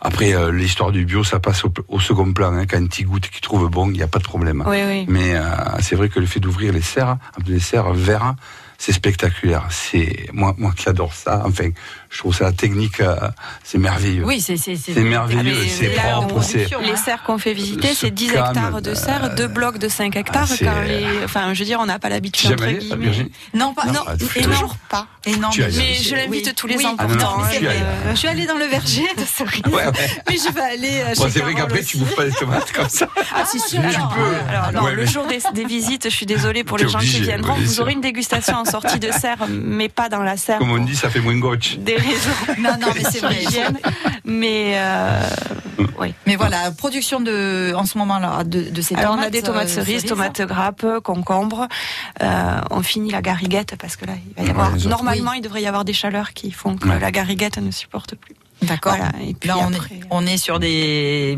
[0.00, 2.52] Après, euh, l'histoire du bio, ça passe au, second plan.
[2.52, 2.66] Hein.
[2.66, 4.64] Quand tu goûtes, qui trouve bon, il n'y a pas de problème.
[5.08, 5.42] Mais euh,
[5.80, 7.16] c'est vrai que le fait d'ouvrir les serres,
[7.46, 8.34] les serres verts,
[8.76, 9.66] c'est spectaculaire.
[9.70, 11.42] C'est moi, moi qui adore ça.
[11.46, 11.70] Enfin,
[12.14, 13.16] je trouve ça la technique, euh,
[13.64, 14.24] c'est merveilleux.
[14.24, 14.56] Oui, c'est
[15.02, 16.40] merveilleux, ah, c'est propre.
[16.80, 20.46] Les serres qu'on fait visiter, c'est 10 hectares de serres, deux blocs de 5 hectares.
[20.48, 23.30] Ah, car les, enfin, je veux dire, on n'a pas l'habitude entre guillemets.
[23.52, 25.08] Non, pas, non, ah, et toujours pas.
[25.26, 27.42] Et non, mais, je l'invite tous les ans pourtant.
[27.42, 27.48] Hein,
[28.10, 31.02] je suis allée dans le verger de cerises, mais je vais aller.
[31.08, 33.08] Euh, c'est vrai qu'après tu bouffes pas les tomates comme ça.
[33.34, 34.94] Ah si, si, tu peux.
[34.94, 38.00] le jour des visites, je suis désolée pour les gens qui viendront, vous aurez une
[38.00, 40.58] dégustation en sortie de serre, mais pas dans la serre.
[40.58, 41.76] Comme on dit, ça fait moins gauche.
[42.58, 43.38] Non, non, mais c'est vrai.
[44.24, 45.20] mais euh,
[45.98, 46.14] oui.
[46.26, 49.24] Mais voilà, production de, en ce moment-là, de, de ces Alors tomates.
[49.24, 51.68] on a des tomates euh, cerises, tomates grappes, concombres.
[52.22, 54.76] Euh, on finit la gariguette parce que là, il va y avoir.
[54.86, 58.34] normalement, il devrait y avoir des chaleurs qui font que la gariguette ne supporte plus.
[58.62, 58.96] D'accord.
[59.20, 61.36] Et puis là, on, est, on est sur des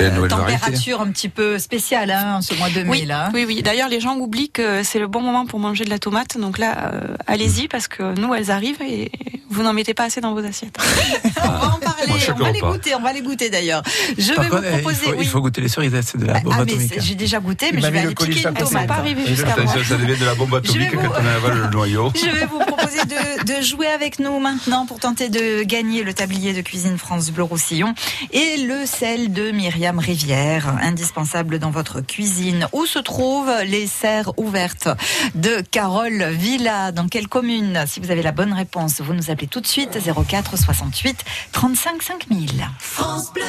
[0.00, 2.90] euh, températures un petit peu spéciales hein, ce mois de mai.
[2.90, 3.30] Oui, là.
[3.34, 3.62] oui, oui.
[3.62, 6.38] D'ailleurs, les gens oublient que c'est le bon moment pour manger de la tomate.
[6.38, 9.10] Donc là, euh, allez-y parce que nous, elles arrivent et
[9.50, 10.76] vous n'en mettez pas assez dans vos assiettes.
[11.44, 12.04] on va en parler.
[12.08, 12.94] on va les goûter.
[12.94, 13.82] On va les goûter d'ailleurs.
[14.16, 15.14] Je vais vous proposer.
[15.20, 15.92] Il faut, goûter les cerises.
[16.04, 16.94] C'est de la bombe ah, atomique.
[16.98, 18.86] J'ai déjà goûté, mais je vais aller piquer une tomate.
[18.86, 19.74] pas arrivé jusqu'à moi.
[19.84, 22.12] Ça devient de la bombe atomique quand on avale le noyau.
[22.22, 26.52] Je vais vous proposer de jouer avec nous maintenant pour tenter de gagner le tablier
[26.52, 27.94] de cuisine France Bleu Roussillon
[28.32, 32.68] et le sel de Myriam Rivière, indispensable dans votre cuisine.
[32.72, 34.88] Où se trouvent les serres ouvertes
[35.34, 36.92] de Carole Villa?
[36.92, 37.82] Dans quelle commune?
[37.86, 42.02] Si vous avez la bonne réponse, vous nous appelez tout de suite 04 68 35
[42.02, 42.68] 5000.
[42.78, 43.42] France Bleu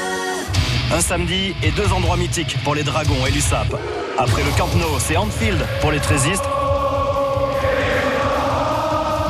[0.91, 3.76] Un samedi et deux endroits mythiques pour les Dragons et l'USAP.
[4.17, 6.46] Après le Camp Nou, c'est Anfield pour les Trésistes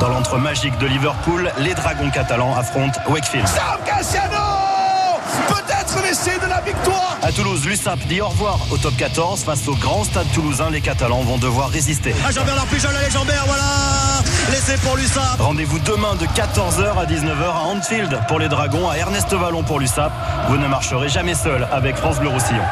[0.00, 3.46] dans l'entre magique de Liverpool, les Dragons catalans affrontent Wakefield.
[7.34, 9.42] Toulouse, l'USAP dit au revoir au top 14.
[9.42, 12.14] Face au grand stade toulousain, les Catalans vont devoir résister.
[12.24, 13.62] Ah, Jean-Bernard la les Jambert, voilà
[14.50, 18.96] L'essai pour l'USAP Rendez-vous demain de 14h à 19h à Anfield pour les Dragons, à
[18.96, 20.12] Ernest Vallon pour l'USAP.
[20.48, 22.62] Vous ne marcherez jamais seul avec France Bleu Roussillon.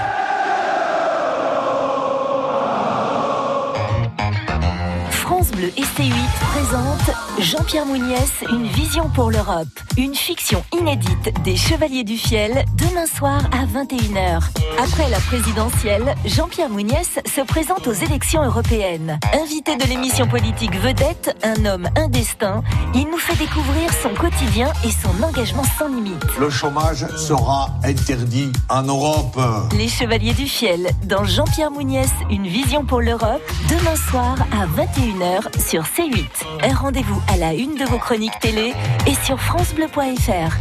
[5.50, 9.66] Bleu et C8 présente Jean-Pierre Mouniès, une vision pour l'Europe.
[9.96, 14.42] Une fiction inédite des Chevaliers du Fiel, demain soir à 21h.
[14.78, 19.18] Après la présidentielle, Jean-Pierre Mouniès se présente aux élections européennes.
[19.42, 22.62] Invité de l'émission politique Vedette, un homme, un destin,
[22.94, 26.22] il nous fait découvrir son quotidien et son engagement sans limite.
[26.38, 29.40] Le chômage sera interdit en Europe.
[29.76, 35.58] Les Chevaliers du Fiel, dans Jean-Pierre Mouniès, une vision pour l'Europe, demain soir à 21h
[35.58, 36.26] sur C8.
[36.62, 38.72] Un rendez-vous à la une de vos chroniques télé
[39.06, 40.56] et sur francebleu.fr.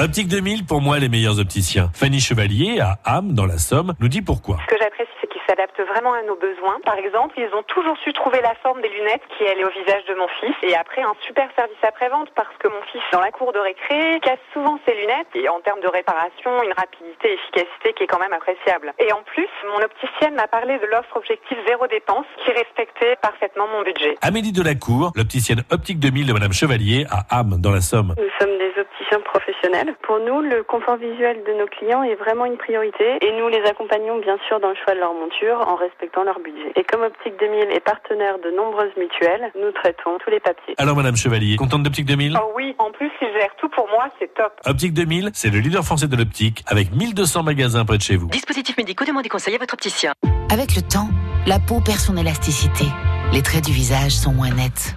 [0.00, 1.90] Optique 2000, pour moi, les meilleurs opticiens.
[1.92, 4.58] Fanny Chevalier, à Ham, dans la Somme, nous dit pourquoi.
[4.64, 5.19] Ce que j'apprécie,
[5.50, 6.78] s'adaptent vraiment à nos besoins.
[6.86, 10.04] Par exemple, ils ont toujours su trouver la forme des lunettes qui allaient au visage
[10.06, 10.54] de mon fils.
[10.62, 14.20] Et après, un super service après-vente parce que mon fils, dans la cour de récré,
[14.22, 15.34] casse souvent ses lunettes.
[15.34, 18.94] Et en termes de réparation, une rapidité et efficacité qui est quand même appréciable.
[19.00, 23.66] Et en plus, mon opticienne m'a parlé de l'offre objectif zéro dépense qui respectait parfaitement
[23.66, 24.14] mon budget.
[24.22, 28.14] Amélie Delacour, l'opticienne Optique 2000 de Madame Chevalier, à Ham, dans la Somme.
[28.18, 28.69] Nous sommes des
[29.10, 29.94] opticiens professionnels.
[30.02, 33.62] Pour nous, le confort visuel de nos clients est vraiment une priorité et nous les
[33.68, 36.72] accompagnons bien sûr dans le choix de leur monture en respectant leur budget.
[36.76, 40.74] Et comme Optique 2000 est partenaire de nombreuses mutuelles, nous traitons tous les papiers.
[40.78, 44.08] Alors Madame Chevalier, contente d'Optique 2000 Oh oui, en plus ils gèrent tout pour moi,
[44.18, 44.52] c'est top.
[44.66, 48.28] Optique 2000, c'est le leader français de l'optique avec 1200 magasins près de chez vous.
[48.28, 50.12] Dispositifs médicaux, demandez conseil à votre opticien.
[50.52, 51.08] Avec le temps,
[51.46, 52.84] la peau perd son élasticité.
[53.32, 54.96] Les traits du visage sont moins nets.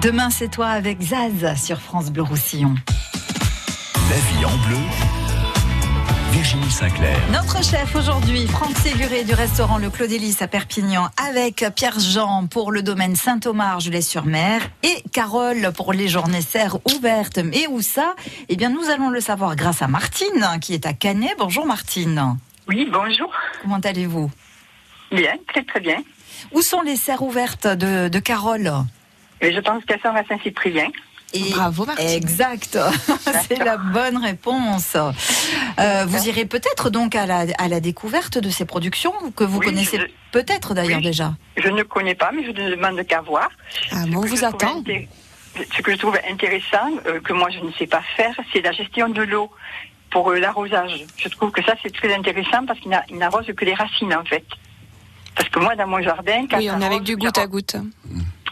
[0.00, 2.74] Demain, c'est toi avec Zaz sur France Bleu Roussillon.
[4.10, 4.76] La vie en bleu.
[6.30, 7.18] Virginie Sinclair.
[7.32, 12.70] Notre chef aujourd'hui, Franck Séguré du restaurant Le Claudélis à Perpignan, avec Pierre Jean pour
[12.70, 17.38] le domaine Saint-Omer, Argelès-sur-Mer, et Carole pour les journées serres ouvertes.
[17.38, 18.14] Mais où ça
[18.48, 21.34] Eh bien, nous allons le savoir grâce à Martine, qui est à Canet.
[21.38, 22.36] Bonjour Martine.
[22.68, 23.32] Oui, bonjour.
[23.62, 24.30] Comment allez-vous?
[25.10, 26.02] Bien, très très bien.
[26.52, 28.72] Où sont les serres ouvertes de, de Carole?
[29.40, 30.88] Et Je pense qu'elles sont à Saint-Cyprien.
[31.34, 32.08] Et Bravo Martine.
[32.08, 32.78] Exact,
[33.48, 34.96] c'est la bonne réponse.
[35.78, 39.58] Euh, vous irez peut-être donc à la, à la découverte de ces productions que vous
[39.58, 41.04] Oui, connaissez je- peut-être d'ailleurs Oui.
[41.04, 41.34] déjà.
[41.58, 43.50] Je ne connais pas, mais je ne demande qu'à voir.
[43.92, 44.82] Ah, bon, on vous attend.
[45.76, 48.72] Ce que je trouve intéressant, euh, que moi je ne sais pas faire, c'est la
[48.72, 49.50] gestion de l'eau
[50.10, 51.04] pour euh, l'arrosage.
[51.18, 54.14] Je trouve que ça c'est très intéressant parce qu'il n'a- il n'arrose que les racines
[54.14, 54.44] en fait.
[55.36, 57.76] Parce que moi dans mon jardin, quand Oui, on est avec du goutte à goutte.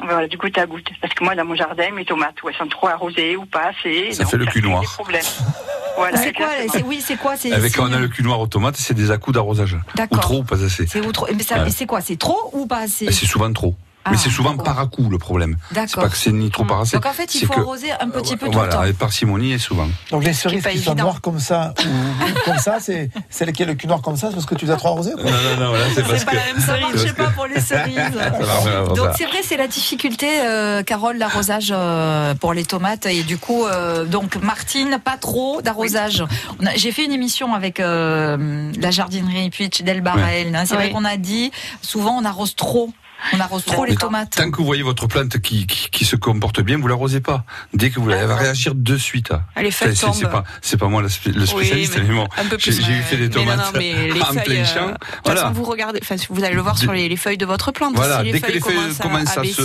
[0.02, 0.88] Voilà, du goutte à goutte.
[1.00, 3.70] Parce que moi, dans mon jardin, mes tomates, ou elles sont trop arrosées ou pas
[3.70, 4.12] assez.
[4.12, 4.82] Ça donc fait le cul noir.
[5.96, 6.48] Voilà, c'est quoi
[6.84, 8.92] Oui, c'est quoi c'est Avec c'est- quand on a le cul noir aux tomates, c'est
[8.92, 9.72] des à-coups d'arrosage.
[9.74, 10.20] Ou D'accord.
[10.20, 10.86] trop ou pas assez.
[10.86, 11.64] C'est trop Mais, ça- Ouais.
[11.64, 13.74] mais c'est quoi C'est trop ou pas assez Et C'est souvent trop.
[14.06, 15.56] Ah, Mais c'est souvent par à-coup le problème.
[15.74, 16.96] C'est pas que c'est ni trop par assez.
[16.96, 18.84] Donc en fait, il faut que- arroser un petit peu tout le Voilà, temps.
[18.84, 19.88] et parcimonie et souvent.
[20.12, 23.66] Donc les cerises qui sont noires comme ça ou, comme ça, c'est celle qui a
[23.66, 25.64] le cul noir comme ça, c'est parce que tu les as trop arrosées Non, non,
[25.66, 26.36] non, là, c'est parce pas que.
[26.36, 26.66] la même cerise.
[26.86, 28.94] Ça marchait pas pour les cerises.
[28.94, 33.38] Donc c'est vrai, c'est la difficulté, euh, Carole, l'arrosage euh, pour les tomates et du
[33.38, 36.22] coup, euh, donc Martine, pas trop d'arrosage.
[36.76, 40.54] J'ai fait une émission avec euh, la jardinerie Puitch d'El Barrel.
[40.54, 40.64] hein.
[40.64, 41.50] C'est vrai qu'on a dit
[41.82, 42.90] souvent on arrose trop,
[43.32, 44.30] on arrose trop les tomates.
[44.36, 47.44] Tant que vous voyez votre plante qui, qui, qui se comporte bien, vous l'arrosez pas.
[47.74, 49.30] Dès que vous elle va réagir de suite.
[49.54, 52.02] Ah, les feuilles C'est- c'est- C'est pas, c'est pas moi le, spé- le spécialiste, Oui,
[52.02, 54.20] mais mais bon, un peu j'ai eu fait des Mais non, tomates non, mais les
[54.22, 54.94] en feuilles, plein euh, champ.
[55.24, 55.40] Voilà.
[55.42, 57.94] façon, vous regardez, enfin, vous allez le voir sur les, les feuilles de votre plante.
[57.96, 59.62] Voilà, si les dès que feuilles les feuilles commencent, commencent à se baisser,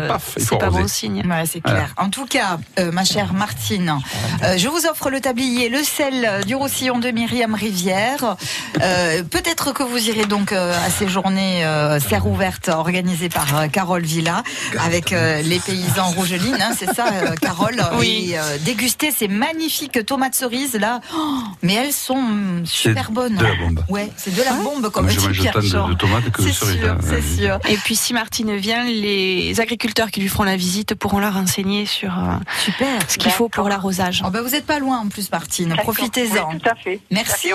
[0.00, 0.82] euh, paf, il c'est faut pas arroser.
[0.82, 1.22] bon signe.
[1.28, 1.94] Ouais, c'est clair.
[1.96, 3.98] En tout cas, euh, ma chère Martine,
[4.42, 8.36] euh, je vous offre le tablier, le sel du Roussillon de Myriam Rivière.
[8.82, 13.58] Euh, Peut-être que vous irez donc euh, à ces journées euh, serre ouverte organisées par
[13.58, 14.44] euh, Carole Villa
[14.78, 18.28] avec euh, les paysans rougelines, hein, c'est ça, euh, Carole Oui.
[18.30, 21.00] Et euh, déguster ces magnifiques tomates cerises là.
[21.12, 23.34] Oh, mais elles sont super C'est bonnes.
[23.34, 23.84] de la bombe.
[23.88, 26.80] Ouais, c'est de la bombe comme je mange autant de, de tomates que de cerises.
[26.80, 26.98] sûr, hein.
[27.02, 27.58] c'est sûr.
[27.68, 31.86] Et puis si Martine vient, les agriculteurs qui lui feront la visite pourront la renseigner
[31.86, 32.86] sur euh, Super.
[33.08, 34.22] ce qu'il faut pour l'arrosage.
[34.24, 35.74] Oh, bah, vous n'êtes pas loin en plus, Martine.
[35.76, 36.50] Profitez-en.
[36.52, 37.00] Oui, tout à fait.
[37.10, 37.48] Merci.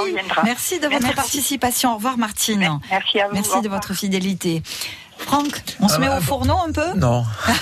[0.44, 1.15] Merci de votre Merci.
[1.15, 1.94] participation.
[1.94, 2.80] Au revoir, Martine.
[2.89, 3.34] Merci à vous.
[3.36, 4.62] Merci de votre fidélité.
[5.26, 6.94] Franck, on se Ah, met bah, au fourneau un peu?
[6.98, 7.24] Non.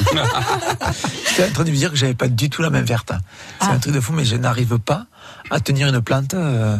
[1.30, 3.12] J'étais en train de me dire que j'avais pas du tout la même verte.
[3.60, 3.74] C'est Ah.
[3.74, 5.06] un truc de fou, mais je n'arrive pas
[5.52, 6.34] à tenir une plante.
[6.34, 6.78] euh,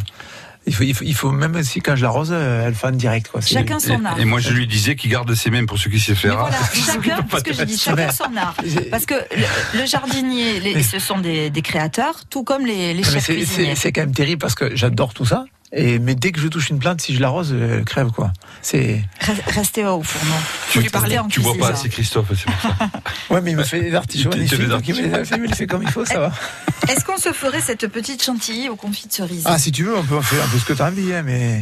[0.66, 2.92] il, faut, il, faut, il faut même si quand je l'arrose, euh, elle fait en
[2.92, 3.30] direct.
[3.32, 3.42] Quoi.
[3.42, 4.18] C'est- Chacun son art.
[4.18, 6.38] Et, et moi, je lui disais qu'il garde ses mains pour ceux qui sait faire.
[6.38, 8.56] voilà, chacun, parce que j'ai dit chacun son art.
[8.92, 13.00] Parce que le, le jardinier, les- ce sont des, des créateurs, tout comme les, les
[13.02, 13.76] Mais chefs c'est- cuisiniers.
[13.76, 15.46] c'est c'est quand même terrible parce que j'adore tout ça.
[15.72, 18.32] Et, mais dès que je touche une plante, si je l'arrose, elle crève quoi.
[18.64, 19.04] C'est.
[19.22, 20.34] Re- Restez au fourneau.
[20.72, 22.90] Tu, lui parler en tu vois pas assez Christophe, c'est pour ça.
[23.30, 25.24] Ouais, mais il me fait des artichauts Il il fait donc il me les a
[25.24, 26.32] fait, il me les fait comme il faut, ça va.
[26.90, 29.44] Est-ce qu'on se ferait cette petite chantilly aux confits de cerise?
[29.46, 31.22] Ah, si tu veux, on peut faire un peu ce que tu as envie, hein,
[31.24, 31.62] mais.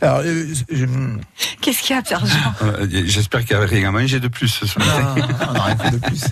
[0.00, 0.86] Alors, euh, je-
[1.60, 2.36] Qu'est-ce qu'il y a, Pierre Jean?
[2.62, 4.86] Euh, J'espère qu'il n'y a rien à manger de plus ce soir.
[5.16, 6.22] Non, on n'a rien fait de plus.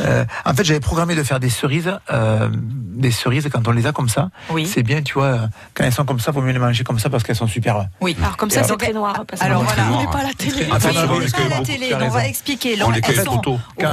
[0.00, 3.86] Euh, en fait, j'avais programmé de faire des cerises, euh, des cerises quand on les
[3.86, 4.30] a comme ça.
[4.50, 4.66] Oui.
[4.66, 7.10] C'est bien, tu vois, quand elles sont comme ça, faut mieux les manger comme ça
[7.10, 7.86] parce qu'elles sont super.
[8.00, 8.16] Oui.
[8.20, 9.24] Alors comme ça, c'est très noir.
[9.40, 9.82] Alors voilà.
[9.92, 10.66] on n'est pas à la télé.
[10.70, 12.82] Ah, on on n'est pas à la télé, on va expliquer.
[12.82, 13.40] On les elles sont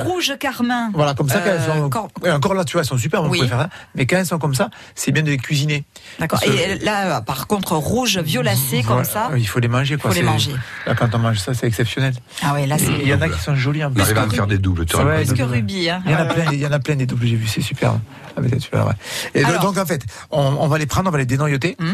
[0.05, 0.91] rouge carmin.
[0.93, 2.31] Voilà, comme ça, quand elles Euh, sont.
[2.35, 3.69] encore là, tu vois, elles sont super, on pourrait faire ça.
[3.95, 5.85] Mais quand elles sont comme ça, c'est bien de les cuisiner.
[6.19, 6.39] D'accord.
[6.43, 9.29] Et là, par contre, rouge violacé comme ça.
[9.37, 10.11] Il faut les manger, quoi.
[10.11, 10.51] Faut les c'est- manger.
[10.85, 12.13] Là, quand on mange ça, c'est exceptionnel.
[12.43, 14.01] Ah oui, là, Et Il y en a qui sont jolis en On plus.
[14.03, 14.85] arrive à faire des doubles.
[14.85, 15.15] tu Ouais, vois.
[15.15, 15.89] plus que rubis.
[15.89, 16.01] Hein.
[16.05, 17.95] Il y en a plein, il des doubles, j'ai vu, c'est super.
[18.35, 18.93] Ah, mais tu vas voir, ouais.
[19.39, 21.93] Et Alors- donc en fait, on, on va les prendre, on va les dénoyauter, Hmm.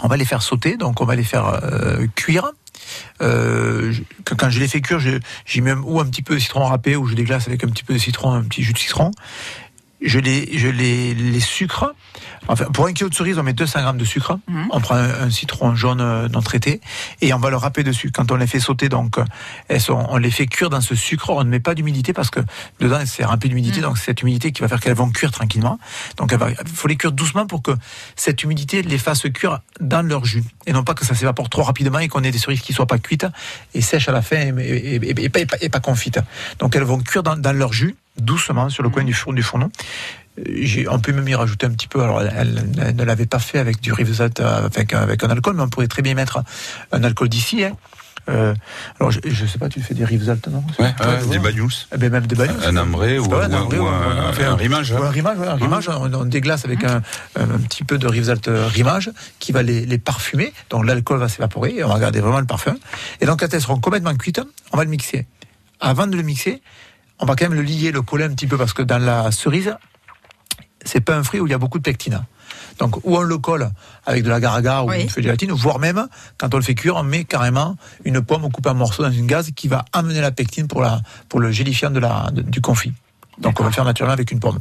[0.00, 2.52] On va les faire sauter, donc on va les faire euh, cuire.
[3.20, 3.92] Euh,
[4.24, 4.98] quand- je les fais cuire,
[5.46, 7.68] j'y mets ou un petit peu de citron râpé ou je les glace avec un
[7.68, 9.10] petit peu de citron, un petit jus de citron.
[10.00, 11.94] Je les, je les, les sucre.
[12.48, 14.38] Enfin, pour un kilo de cerise, on met 200 grammes de sucre.
[14.48, 14.66] Mhm.
[14.72, 16.80] On prend un, un citron jaune euh, non traité
[17.20, 18.10] et on va le râper dessus.
[18.10, 19.24] Quand on les fait sauter, donc, euh,
[19.68, 21.30] elles sont, on les fait cuire dans ce sucre.
[21.30, 22.40] On ne met pas d'humidité parce que
[22.80, 23.78] dedans c'est rempli d'humidité.
[23.78, 23.84] Mhm.
[23.84, 25.78] Donc c'est cette humidité qui va faire qu'elles vont cuire tranquillement.
[26.16, 26.34] Donc
[26.66, 27.72] il faut les cuire doucement pour que
[28.16, 31.62] cette humidité les fasse cuire dans leur jus et non pas que ça s'évapore trop
[31.62, 33.26] rapidement et qu'on ait des cerises qui soient pas cuites
[33.74, 36.18] et sèches à la fin et, et- et- et pas, confites.
[36.58, 39.42] Donc elles vont cuire dans, dans leur jus doucement sur le coin du, four, du
[39.42, 39.70] fourneau.
[40.38, 42.02] Euh, On peut même y rajouter un petit peu.
[42.02, 42.64] Alors, elle,
[42.96, 45.88] ne l'avait pas fait avec du Rivesaltes euh, avec, avec un alcool, mais on pourrait
[45.88, 46.42] très bien mettre
[46.90, 47.64] un alcool d'ici.
[47.64, 47.76] Hein.
[48.28, 48.54] Euh,
[49.00, 50.62] alors, je, je sais pas, tu fais des Rivesaltes, non?
[50.78, 50.94] Ouais,
[51.28, 51.88] des bagnous.
[51.92, 52.54] Eh ben, même des bagnous.
[52.64, 54.92] Un ambré ou, un un, rimage.
[54.92, 57.02] Ouais, un rimage, ouais, un rimage, on, on déglace avec un,
[57.36, 60.52] un petit peu de Rivesaltes rimage qui va les, les parfumer.
[60.70, 62.76] Donc l'alcool va s'évaporer et on va garder vraiment le parfum.
[63.20, 64.40] Et donc quand elles seront complètement cuites,
[64.72, 65.26] on va le mixer.
[65.80, 66.62] Avant de le mixer,
[67.18, 69.32] on va quand même le lier, le coller un petit peu parce que dans la
[69.32, 69.74] cerise,
[70.84, 72.22] c'est pas un fruit où il y a beaucoup de pectine.
[72.78, 73.70] Donc, ou on le colle
[74.06, 76.74] avec de la garaga ou une feuille de gélatine, voire même, quand on le fait
[76.74, 80.20] cuire, on met carrément une pomme coupée en morceaux dans une gaz qui va amener
[80.20, 82.92] la pectine pour, la, pour le gélifiant de la, du confit.
[83.38, 84.58] Donc, on va le faire naturellement avec une pomme.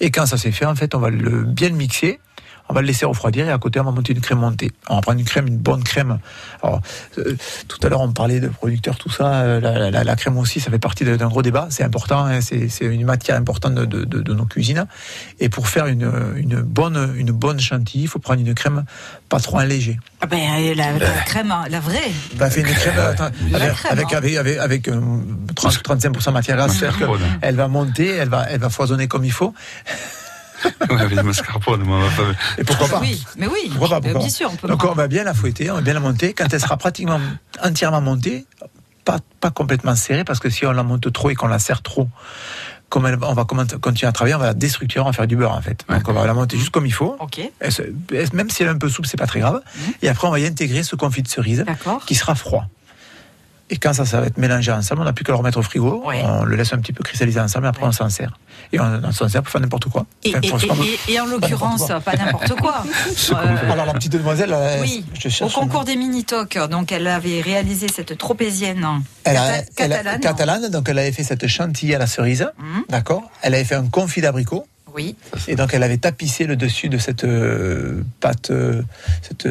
[0.00, 2.20] Et quand ça s'est fait, en fait, on va le, bien le mixer
[2.68, 4.70] on va le laisser refroidir et à côté on va monter une crème montée.
[4.88, 6.18] On va prendre une crème, une bonne crème.
[6.62, 6.80] Alors,
[7.18, 9.42] euh, tout à l'heure on parlait de producteurs, tout ça.
[9.42, 11.68] Euh, la, crème aussi, ça fait partie d'un gros débat.
[11.70, 14.86] C'est important, hein, c'est une matière importante de, nos cuisines.
[15.40, 16.10] Et pour faire une,
[16.62, 18.84] bonne une bonne chantilly, il faut prendre une crème
[19.28, 19.98] pas trop allégée.
[20.20, 20.38] Ah ben,
[20.74, 22.10] la, crème, la vraie.
[22.36, 22.94] Bah, fait une crème,
[23.90, 26.82] avec, avec, avec, 35% matière grasse,
[27.40, 29.54] elle va monter, elle va, elle va foisonner comme il faut.
[30.90, 32.34] Ouais, avec mascarpone, moi, ma femme.
[32.58, 33.70] Et pourquoi pas Oui, mais oui.
[33.76, 35.94] Pourquoi pas Bien sûr, on peut Donc on va bien la fouetter, on va bien
[35.94, 36.32] la monter.
[36.32, 37.20] Quand elle sera pratiquement
[37.62, 38.46] entièrement montée,
[39.04, 41.82] pas, pas complètement serrée, parce que si on la monte trop et qu'on la serre
[41.82, 42.08] trop,
[42.88, 45.52] comme on va continuer à travailler, on va la déstructurer, on va faire du beurre
[45.52, 45.84] en fait.
[45.88, 47.16] Donc on va la monter juste comme il faut.
[47.20, 47.52] Okay.
[48.32, 49.60] même si elle est un peu souple, c'est pas très grave.
[49.76, 49.92] Mhm.
[50.02, 51.64] Et après on va y intégrer ce confit de cerise
[52.06, 52.66] qui sera froid.
[53.70, 55.62] Et quand ça, ça va être mélangé ensemble, on n'a plus qu'à le remettre au
[55.62, 56.02] frigo.
[56.04, 58.38] On le laisse un petit peu cristalliser ensemble, et après on s'en sert.
[58.72, 60.06] Et on, s'en sert pour faire n'importe quoi.
[60.24, 60.34] Et,
[61.20, 62.84] en l'occurrence, pas n'importe quoi.
[63.30, 65.04] Euh, Alors la petite demoiselle, oui,
[65.40, 68.86] au concours des mini-tocs, donc elle avait réalisé cette tropézienne
[69.76, 70.20] catalane.
[70.20, 70.68] catalane.
[70.70, 72.84] donc elle avait fait cette chantilly à la cerise, mhm.
[72.88, 73.22] d'accord?
[73.42, 74.66] Elle avait fait un confit d'abricot.
[74.98, 75.14] Oui.
[75.46, 78.82] Et donc elle avait tapissé le dessus de cette euh, pâte, euh,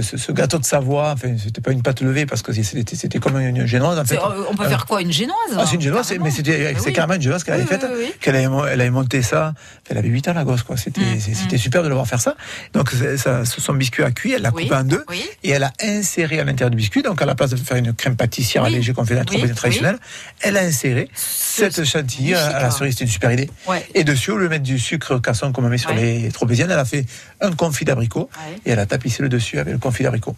[0.02, 1.12] ce, gâteau de Savoie.
[1.14, 3.98] Enfin, c'était pas une pâte levée parce que c'était comme une génoise.
[3.98, 4.18] En fait.
[4.18, 5.38] Euh, on peut faire quoi, une génoise?
[5.58, 7.86] Ah, C'est une génoise, mais c'était c'est carrément une génoise qu'elle avait faite.
[8.20, 9.54] qu'elle avait, elle avait monté ça.
[9.90, 10.76] Elle avait 8 ans la gosse, quoi.
[10.76, 11.60] C'était mm, c'était mm.
[11.60, 12.36] super de le voir faire ça.
[12.74, 15.06] Donc ça, son biscuit a cuit, elle l'a coupé en deux
[15.44, 17.04] et elle a inséré à l'intérieur du biscuit.
[17.04, 19.98] Donc à la place de faire une crème pâtissière allégée qu'on fait dans la traditionnelle,
[20.42, 22.96] elle a inséré cette chantilly à la cerise.
[22.96, 23.50] C'était une super idée.
[23.94, 25.18] Et dessus, au lieu de mettre du sucre
[25.54, 27.06] qu'on me met sur les tropéziennes, elle a fait
[27.42, 28.30] un confit d'abricot
[28.66, 30.36] et elle a tapissé le dessus avec le confit d'abricot.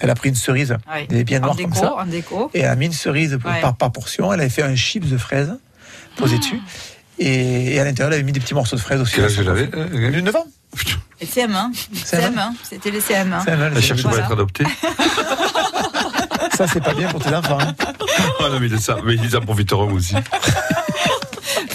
[0.00, 0.76] Elle a pris une cerise,
[1.08, 1.94] des bien noire comme ça,
[2.54, 3.38] et elle a mis une cerise
[3.78, 4.32] par, portion.
[4.32, 5.54] Elle avait fait un chips de fraises
[6.16, 6.38] posé ah.
[6.38, 6.60] dessus.
[7.18, 9.16] Et, à l'intérieur, elle avait mis des petits morceaux de fraises aussi.
[9.16, 9.68] Quel âge elle avait
[10.22, 10.46] 9 ans.
[11.20, 11.72] Et CM1.
[11.94, 12.52] CM1.
[12.62, 13.44] C'était les CM1.
[13.44, 14.64] CM1 elle cherche pas à être adoptée.
[16.56, 17.58] ça, c'est pas bien pour tes enfants.
[17.60, 17.74] Hein.
[18.40, 20.14] oh non, mais, ça, mais ils en profiteront aussi.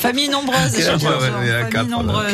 [0.07, 0.71] Famille nombreuse.
[0.71, 2.33] Famille nombreuse.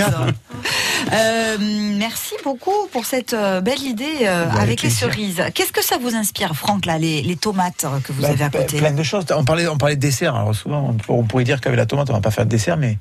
[1.11, 5.43] Euh, merci beaucoup pour cette euh, belle idée euh, avec les cerises.
[5.53, 8.77] Qu'est-ce que ça vous inspire, Franck, là, les, tomates que vous bah, avez à côté?
[8.77, 9.25] Plein de choses.
[9.35, 10.35] On parlait, on parlait de dessert.
[10.35, 12.97] Alors souvent, on, pourrait dire qu'avec la tomate, on va pas faire de dessert, mais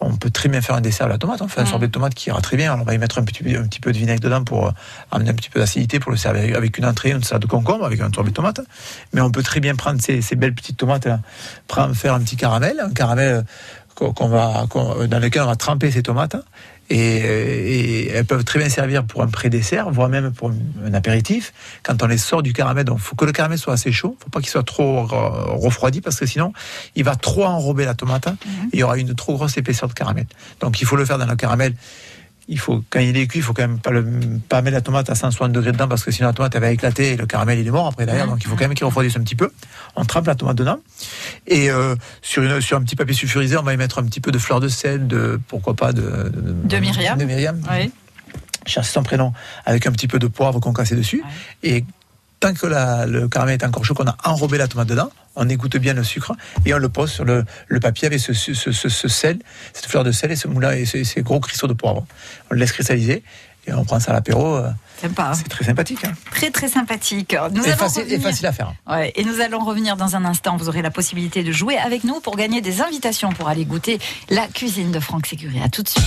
[0.00, 1.42] on peut très bien faire un dessert à la tomate.
[1.42, 1.68] On fait un mm.
[1.68, 2.72] sorbet de tomate qui ira très bien.
[2.72, 4.72] Alors on va y mettre un petit, un petit peu de vinaigre dedans pour
[5.10, 7.84] amener un petit peu d'acidité pour le servir avec une entrée, une salade de concombre,
[7.84, 8.60] avec un sorbet de tomate.
[9.12, 11.20] Mais on peut très bien prendre ces, belles petites tomates, là,
[11.94, 13.44] faire un petit caramel, un caramel
[13.98, 14.66] qu'on va,
[15.08, 16.36] dans lequel on va tremper ces tomates.
[16.90, 20.50] Et, elles peuvent très bien servir pour un pré-dessert, voire même pour
[20.84, 21.52] un apéritif.
[21.82, 24.16] Quand on les sort du caramel, donc il faut que le caramel soit assez chaud,
[24.22, 26.52] faut pas qu'il soit trop refroidi parce que sinon
[26.94, 28.34] il va trop enrober la tomate mhm.
[28.72, 30.26] et il y aura une trop grosse épaisseur de caramel.
[30.60, 31.74] Donc il faut le faire dans le caramel
[32.48, 34.04] il faut, quand il est cuit, il faut quand même pas, le,
[34.48, 36.70] pas mettre la tomate à 160 degrés dedans parce que sinon la tomate elle va
[36.70, 38.26] éclater et le caramel il est mort après derrière.
[38.26, 39.50] Donc il faut quand même qu'il refroidisse un petit peu.
[39.96, 40.78] On trappe la tomate dedans
[41.46, 44.20] et euh, sur, une, sur un petit papier sulfurisé, on va y mettre un petit
[44.20, 47.18] peu de fleur de sel, de pourquoi pas de, de, de Myriam.
[47.18, 47.60] De Myriam.
[47.70, 47.92] Oui.
[48.66, 49.32] Chercher son prénom
[49.66, 51.22] avec un petit peu de poivre qu'on dessus
[51.62, 51.84] et
[52.40, 55.76] tant que le caramel est encore chaud, qu'on a enrobé la tomate dedans, on égoutte
[55.76, 56.32] bien le sucre
[56.66, 57.44] et on le pose sur le,
[57.80, 59.38] papier avec ce, sel,
[59.72, 62.06] cette fleur de sel et ce moulin et ces, gros cristaux de poivre.
[62.50, 63.22] On le laisse cristalliser
[63.66, 64.56] et on prend ça à l'apéro.
[64.56, 64.70] Euh,
[65.00, 65.32] Sympa.
[65.34, 66.04] C'est très sympathique.
[66.04, 66.12] Hein.
[66.32, 67.36] Très très sympathique.
[67.52, 68.72] Nous et, facile, facile à faire.
[68.88, 70.56] Ouais, et nous allons revenir dans un instant.
[70.56, 74.00] Vous aurez la possibilité de jouer avec nous pour gagner des invitations pour aller goûter
[74.28, 75.60] la cuisine de Franck Sécuré.
[75.62, 76.04] À tout de suite.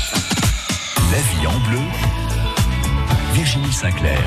[1.11, 1.79] La vie en bleu.
[3.33, 4.19] Virginie Sinclair.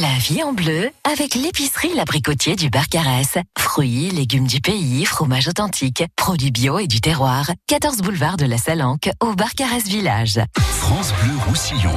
[0.00, 3.36] La vie en bleu avec l'épicerie L'Abricotier du Barcarès.
[3.58, 7.50] Fruits, légumes du pays, fromage authentique, produits bio et du terroir.
[7.66, 10.40] 14 boulevard de la Salanque au Barcarès Village.
[10.56, 11.92] France Bleu Roussillon.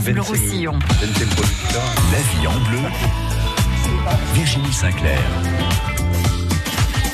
[0.00, 0.78] France Bleu Roussillon.
[1.02, 2.78] La vie en bleu.
[4.32, 5.18] Virginie Sinclair.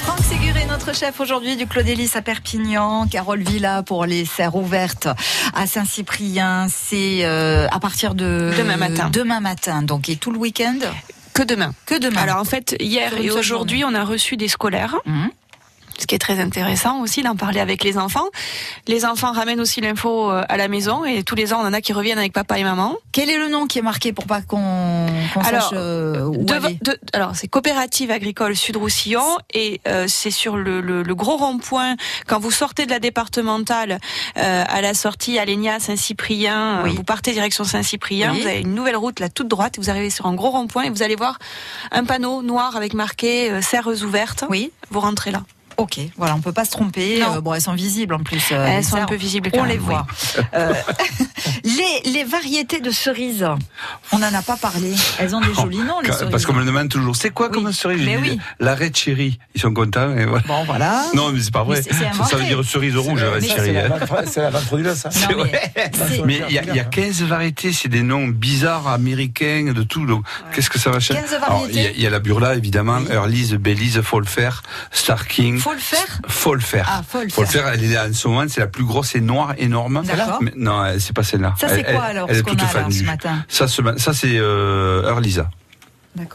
[0.04, 5.08] Franck Séguré, notre chef aujourd'hui du Claudélis à Perpignan, Carole Villa pour les serres ouvertes
[5.52, 6.68] à Saint-Cyprien.
[6.68, 9.10] C'est euh, à partir de demain matin.
[9.12, 10.78] Demain matin, donc et tout le week-end.
[11.34, 11.74] Que demain.
[11.86, 12.20] Que demain.
[12.20, 14.96] Alors en fait, hier et aujourd'hui, on a reçu des scolaires.
[15.06, 15.26] Mmh
[15.98, 18.26] ce qui est très intéressant aussi d'en parler avec les enfants.
[18.86, 21.72] Les enfants ramènent aussi l'info euh, à la maison et tous les ans on en
[21.72, 22.96] a qui reviennent avec papa et maman.
[23.12, 26.78] Quel est le nom qui est marqué pour pas qu'on qu sache euh, où aller
[26.82, 31.36] de, Alors c'est coopérative agricole Sud Roussillon et euh, c'est sur le, le, le gros
[31.36, 33.98] rond-point quand vous sortez de la départementale
[34.36, 36.94] euh, à la sortie à Lénia Saint-Cyprien, oui.
[36.94, 38.40] vous partez direction Saint-Cyprien, oui.
[38.40, 40.90] vous avez une nouvelle route là toute droite, vous arrivez sur un gros rond-point et
[40.90, 41.38] vous allez voir
[41.90, 44.44] un panneau noir avec marqué euh, serres ouvertes.
[44.48, 44.72] Oui.
[44.90, 45.42] Vous rentrez là.
[45.76, 47.22] Ok, voilà, on peut pas se tromper.
[47.22, 48.42] Euh, bon, elles sont visibles en plus.
[48.50, 49.50] Euh, elles sont un peu visibles.
[49.52, 50.06] On les voit.
[50.08, 50.44] Oui.
[50.54, 50.72] Euh,
[51.64, 53.46] les, les variétés de cerises,
[54.12, 54.94] on n'en a pas parlé.
[55.18, 56.30] Elles ont des jolis noms, les cerises.
[56.30, 57.54] Parce qu'on me demande toujours, c'est quoi oui.
[57.54, 58.40] comme cerise Mais oui.
[58.58, 59.38] La red cherry.
[59.54, 60.16] Ils sont contents.
[60.16, 60.44] Et voilà.
[60.46, 61.04] Bon, voilà.
[61.14, 61.82] Non, mais c'est pas vrai.
[61.82, 61.90] ça,
[62.24, 63.74] ça, veut dire cerise rouge, la red cherry.
[64.26, 65.10] C'est la vente frauduleuse, ça.
[65.30, 65.72] Non, mais
[66.24, 67.72] mais il y, y, a 15 variétés.
[67.72, 70.06] C'est des noms bizarres américains, de tout.
[70.06, 70.24] Donc,
[70.54, 71.92] qu'est-ce que ça va chercher 15 variétés.
[71.94, 73.00] Il y, y, a la burla, évidemment.
[73.10, 74.62] Early's, Belize, Folfer,
[75.74, 76.06] Star King.
[76.26, 76.86] Folfer faut le faire.
[76.88, 77.68] Ah, faut le faut faire.
[77.68, 80.02] Elle est en ce moment, c'est la plus grosse et noire, énorme.
[80.04, 80.40] D'accord.
[80.56, 81.54] Non, c'est pas celle-là.
[81.58, 82.90] Ça, c'est quoi alors Elle, ce est toute fan
[83.48, 85.50] Ça, ça c'est euh, Earlisa.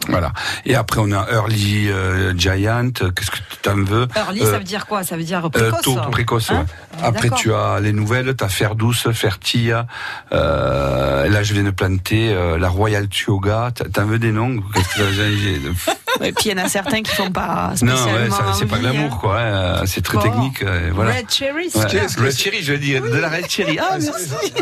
[0.08, 0.32] Voilà.
[0.66, 2.92] Et après, on a Early euh, Giant.
[2.92, 4.08] Qu'est-ce que tu en veux?
[4.16, 5.04] Early, euh, ça veut dire quoi?
[5.04, 5.80] Ça veut dire précoce.
[5.80, 6.52] Euh, tôt, précoce.
[6.52, 6.66] Hein
[6.98, 7.04] ouais.
[7.04, 8.36] après, tu as les nouvelles.
[8.36, 9.88] Tu as Fer Douce, Fertilla.
[10.34, 13.72] Euh, là, je viens de planter la Royal Tioga.
[13.94, 17.32] T'en veux des noms Qu'est-ce que Et puis il y en a certains qui font
[17.32, 18.06] pas spécialement.
[18.06, 19.40] Non, ouais, c'est pas glamour, quoi.
[19.40, 19.86] Hein.
[19.86, 20.24] C'est très bon.
[20.24, 20.64] technique.
[20.94, 21.16] voilà.
[21.16, 22.26] Red Cherry, ouais.
[22.26, 23.02] Red Cherry, je veux dire.
[23.04, 23.12] Oui.
[23.12, 23.78] De la Red Cherry.
[23.80, 24.54] Ah, merci.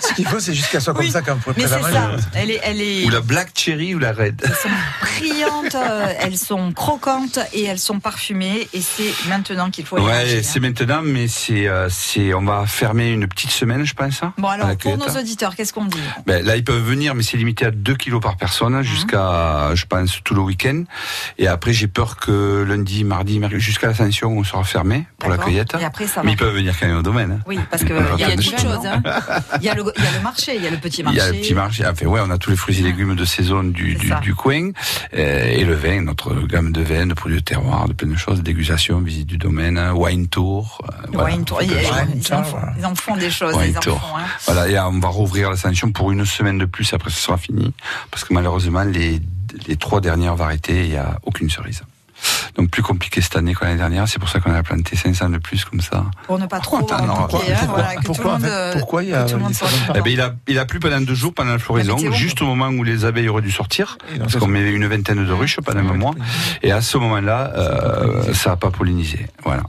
[0.00, 1.10] Ce qu'il faut, c'est juste qu'elle soit comme oui.
[1.10, 2.12] ça quand vous Mais c'est ça.
[2.34, 3.06] Elle est, elle est...
[3.06, 4.42] Ou la Black Cherry ou la Red.
[4.44, 4.68] Elles sont
[5.00, 5.76] brillantes,
[6.20, 8.68] elles sont croquantes et elles sont parfumées.
[8.72, 9.98] Et c'est maintenant qu'il faut.
[9.98, 14.22] Ouais, c'est maintenant, mais c'est, euh, c'est, on va fermer une petite semaine, je pense.
[14.22, 15.98] Hein, bon alors, pour nos auditeurs, qu'est-ce qu'on dit?
[16.26, 18.82] Ben, Là, ils peuvent venir, mais c'est limité à 2 kilos par personne mmh.
[18.82, 20.73] jusqu'à, je pense, tout le week-end.
[21.38, 25.38] Et après, j'ai peur que lundi, mardi, mercredi, jusqu'à l'ascension, on sera fermé pour la
[25.38, 25.76] cueillette.
[25.80, 27.32] Et après, ça mais ils peuvent venir quand même au domaine.
[27.32, 27.44] Hein.
[27.46, 28.86] Oui, parce qu'il y a beaucoup de choses.
[28.86, 29.02] Hein.
[29.60, 31.18] Il y, a le, il y a le marché, il y a le petit marché.
[31.18, 31.84] Il y a le petit marché.
[31.86, 34.70] Enfin, ouais, on a tous les fruits et légumes de saison du, du, du, coin.
[35.14, 38.16] Euh, et le vin, notre gamme de vins, de produits de terroir, de plein de
[38.16, 40.80] choses, dégustation, visite du domaine, wine tour.
[40.84, 41.34] Euh, voilà.
[41.34, 43.54] Wine tour, ils, ils, en font, ils, en font, des choses.
[43.56, 43.96] Wine ils tour.
[43.96, 44.24] En font, hein.
[44.46, 47.72] Voilà, et on va rouvrir l'ascension pour une semaine de plus, après ce sera fini.
[48.10, 49.20] Parce que malheureusement, les,
[49.66, 51.82] les trois dernières variétés, il n'y a aucune cerise.
[52.56, 54.08] Donc plus compliqué cette année que l'année dernière.
[54.08, 56.04] C'est pour ça qu'on a planté 500 de plus comme ça.
[56.26, 58.78] Pour ne pas trop en pourquoi, hein, voilà, que pourquoi, tout le monde, en fait,
[58.78, 61.52] pourquoi il y a, il Eh ben, a, il a plu pendant deux jours pendant
[61.52, 64.70] la floraison, juste au moment où les abeilles auraient dû sortir, Et parce qu'on met
[64.70, 66.14] une vingtaine de ruches pendant un mois.
[66.62, 69.26] Et à ce moment-là, euh, ça n'a pas pollinisé.
[69.44, 69.64] Voilà.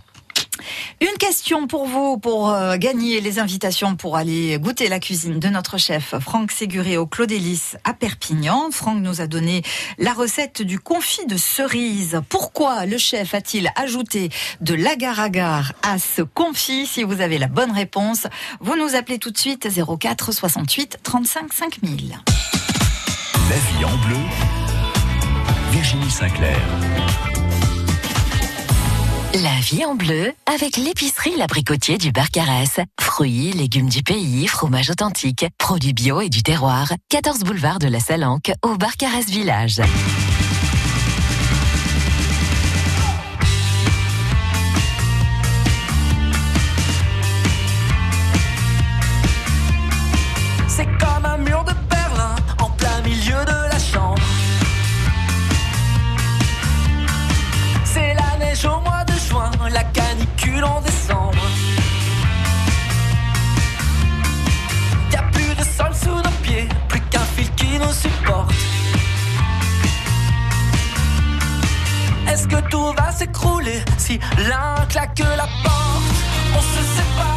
[1.02, 5.50] Une question pour vous, pour euh, gagner les invitations pour aller goûter la cuisine de
[5.50, 8.70] notre chef Franck Séguré au Claudélis à Perpignan.
[8.72, 9.62] Franck nous a donné
[9.98, 12.22] la recette du confit de cerise.
[12.30, 14.30] Pourquoi le chef a-t-il ajouté
[14.62, 16.86] de l'agar-agar à ce confit?
[16.86, 18.28] Si vous avez la bonne réponse,
[18.60, 19.68] vous nous appelez tout de suite
[20.00, 22.20] 04 68 35 5000.
[23.50, 24.18] La vie en bleu.
[25.72, 27.35] Virginie Sinclair.
[29.34, 32.80] La vie en bleu avec l'épicerie L'Abricotier du Barcarès.
[33.02, 36.94] Fruits, légumes du pays, fromage authentique, produits bio et du terroir.
[37.10, 39.82] 14 boulevard de la Salanque au Barcarès Village.
[72.36, 74.20] Est-ce que tout va s'écrouler si
[74.50, 76.18] l'un claque la porte?
[76.54, 77.35] On se sépare,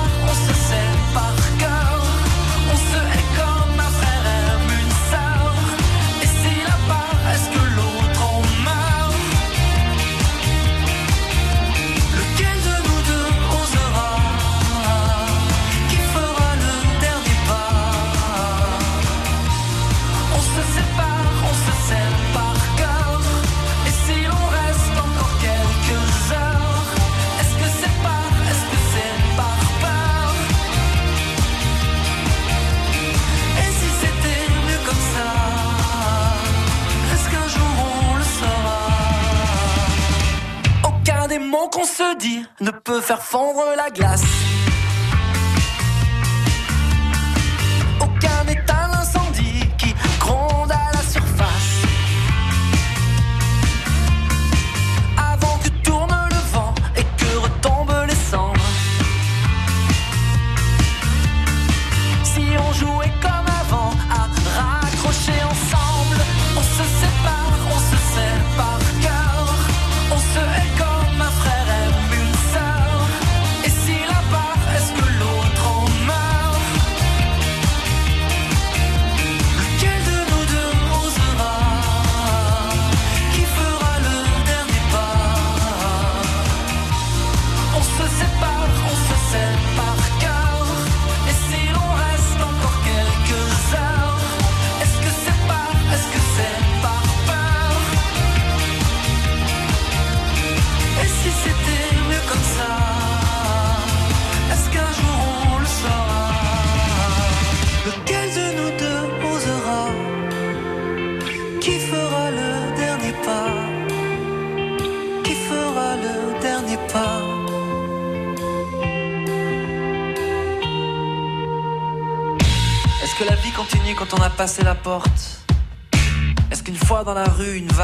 [41.39, 44.23] Des mots qu'on se dit ne peut faire fondre la glace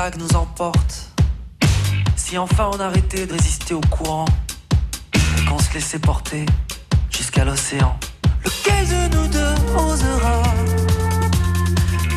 [0.05, 1.13] vague nous emporte
[2.15, 4.27] Si enfin on arrêtait de résister au courant
[5.15, 6.45] Et qu'on se laissait porter
[7.11, 7.99] jusqu'à l'océan
[8.45, 10.43] Lequel de nous deux osera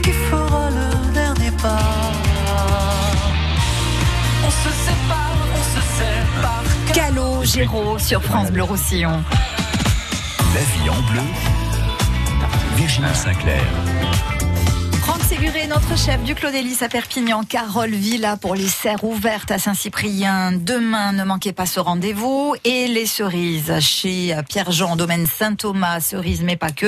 [0.04, 1.80] Qui fera le dernier pas?
[4.46, 6.64] On se sépare, on se sépare
[6.94, 9.24] Calo Géraud sur France Bleu Roussillon.
[10.54, 11.22] La vie en bleu.
[12.76, 13.64] Virginie Sinclair.
[15.28, 20.54] Séguré, notre chef du Claudélis à Perpignan, Carole Villa pour les serres ouvertes à Saint-Cyprien.
[20.54, 22.56] Demain, ne manquez pas ce rendez-vous.
[22.64, 26.86] Et les cerises chez Pierre-Jean, domaine Saint-Thomas, cerises, mais pas que,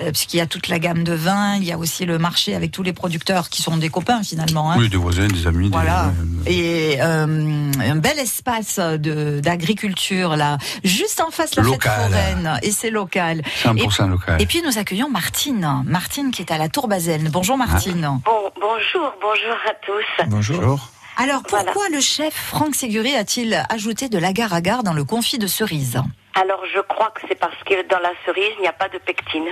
[0.00, 1.56] euh, puisqu'il y a toute la gamme de vins.
[1.56, 4.72] Il y a aussi le marché avec tous les producteurs qui sont des copains finalement.
[4.72, 4.76] hein.
[4.78, 5.66] Oui, des voisins, des amis.
[5.68, 6.12] des- Voilà.
[6.46, 11.92] Et euh, un bel espace d'agriculture là, juste en face de la Local.
[11.92, 12.58] fête foraine.
[12.62, 13.42] Et c'est local.
[13.62, 14.40] 100% et, local.
[14.40, 15.82] Et puis nous accueillons Martine.
[15.84, 17.28] Martine qui est à la Tour Bazaine.
[17.30, 17.81] Bonjour Martine.
[17.90, 20.24] Bon, bonjour, bonjour à tous.
[20.28, 20.88] Bonjour.
[21.16, 26.00] Alors pourquoi le chef Franck Séguré a-t-il ajouté de l'agar-agar dans le confit de cerise
[26.34, 28.98] Alors, je crois que c'est parce que dans la cerise, il n'y a pas de
[28.98, 29.46] pectine.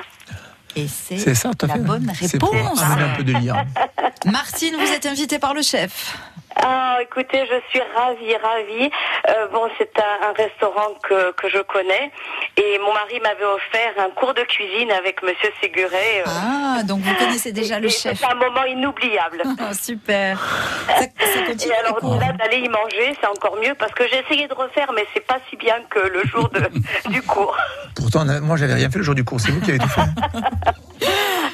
[0.76, 1.80] Et c'est C'est ça, tout à la fait.
[1.80, 2.80] bonne pour réponse.
[2.82, 3.32] un peu de.
[4.30, 6.16] Martine, vous êtes invitée par le chef.
[6.56, 8.90] Ah, écoutez, je suis ravie, ravie.
[9.28, 12.10] Euh, bon, c'est un, un, restaurant que, que je connais
[12.56, 16.22] et mon mari m'avait offert un cours de cuisine avec Monsieur Séguret.
[16.26, 16.30] Euh.
[16.30, 18.18] Ah, donc vous connaissez déjà le chef.
[18.18, 19.42] C'est un moment inoubliable.
[19.62, 20.40] Oh, super.
[20.86, 24.20] Ça, ça continue et alors là, d'aller y manger, c'est encore mieux parce que j'ai
[24.20, 26.62] essayé de refaire, mais c'est pas si bien que le jour de,
[27.10, 27.56] du cours.
[27.94, 29.38] Pourtant, moi, j'avais rien fait le jour du cours.
[29.40, 30.00] C'est vous qui avez tout fait.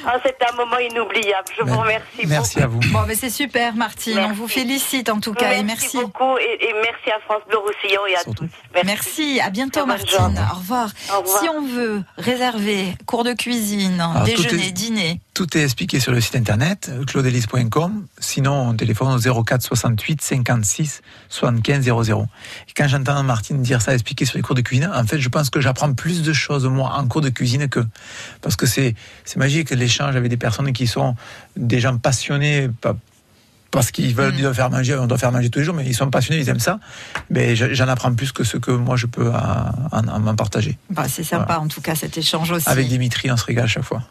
[0.09, 1.49] Ah, c'est un moment inoubliable.
[1.57, 2.25] Je vous remercie.
[2.25, 2.79] Merci à vous.
[2.93, 4.19] Bon, mais c'est super, Martine.
[4.19, 7.41] On vous félicite en tout cas merci et merci beaucoup et, et, merci à France
[7.47, 8.47] Bleu Roussillon et à tous.
[8.73, 8.85] Merci.
[8.85, 9.39] merci.
[9.41, 10.39] À bientôt, Martine.
[10.51, 10.89] Au revoir.
[11.13, 11.41] Au revoir.
[11.41, 15.21] Si on veut réserver cours de cuisine, Alors, déjeuner, est, dîner.
[15.33, 18.05] Tout est expliqué sur le site internet claudelis.com.
[18.19, 22.25] Sinon, on téléphone au 04 68 56 75 00.
[22.69, 25.29] Et quand j'entends Martine dire ça, expliquer sur les cours de cuisine, en fait, je
[25.29, 27.81] pense que j'apprends plus de choses moi en cours de cuisine que
[28.41, 31.15] parce que c'est c'est magique l'échange avec des personnes qui sont
[31.55, 32.69] des gens passionnés
[33.71, 34.53] parce qu'ils veulent mmh.
[34.53, 36.59] faire manger, on doit faire manger tous les jours, mais ils sont passionnés, ils aiment
[36.59, 36.79] ça.
[37.29, 40.77] Mais j'en apprends plus que ce que moi je peux en, partager.
[40.89, 41.61] Bah, c'est sympa voilà.
[41.61, 42.69] en tout cas cet échange aussi.
[42.69, 44.03] Avec Dimitri, on se régale à chaque fois.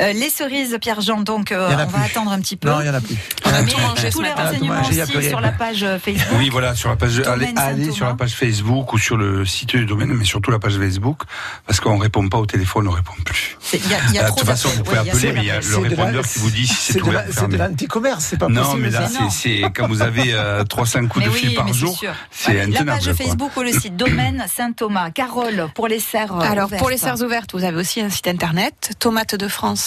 [0.00, 1.92] Euh, les cerises, Pierre-Jean, donc euh, on plus.
[1.92, 2.68] va attendre un petit peu.
[2.68, 3.16] Non, il n'y en a plus.
[3.44, 6.38] On a tout mangé tous les renseignements aussi sur la page euh, Facebook.
[6.38, 9.76] Oui, voilà, sur la page, allez, allez sur la page Facebook ou sur le site
[9.76, 11.22] du domaine, mais surtout la page Facebook,
[11.66, 13.58] parce qu'on répond pas au téléphone, on répond plus.
[13.72, 15.60] Y a, y a de toute façon, vous pouvez ouais, appeler, mais il y a
[15.60, 18.64] le répondeur qui vous dit si c'est ouvert C'est de l'anti-commerce, c'est pas possible.
[18.64, 22.86] Non, mais là, c'est quand vous avez 3-5 coups de fil par jour, c'est intenable.
[22.86, 25.10] La page Facebook ou le site domaine Saint-Thomas.
[25.10, 28.92] Carole, pour les serres Alors, pour les serres ouvertes, vous avez aussi un site internet,
[28.98, 29.81] Tomates de France,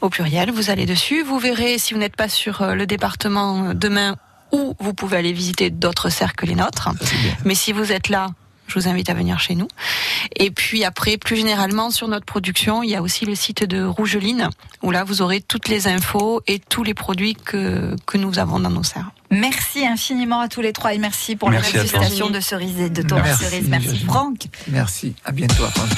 [0.00, 0.50] au pluriel.
[0.50, 1.22] Vous allez dessus.
[1.22, 4.16] Vous verrez, si vous n'êtes pas sur le département demain,
[4.52, 6.90] où vous pouvez aller visiter d'autres serres que les nôtres.
[7.44, 8.28] Mais si vous êtes là,
[8.68, 9.68] je vous invite à venir chez nous.
[10.36, 13.82] Et puis après, plus généralement, sur notre production, il y a aussi le site de
[13.82, 14.50] Rougeline,
[14.82, 18.60] où là, vous aurez toutes les infos et tous les produits que, que nous avons
[18.60, 19.10] dans nos serres.
[19.30, 22.90] Merci infiniment à tous les trois et merci pour merci la dégustation de cerises et
[22.90, 23.68] de Thomas merci, Cerise.
[23.68, 24.38] Merci Franck.
[24.68, 25.14] Merci.
[25.24, 25.90] À bientôt à France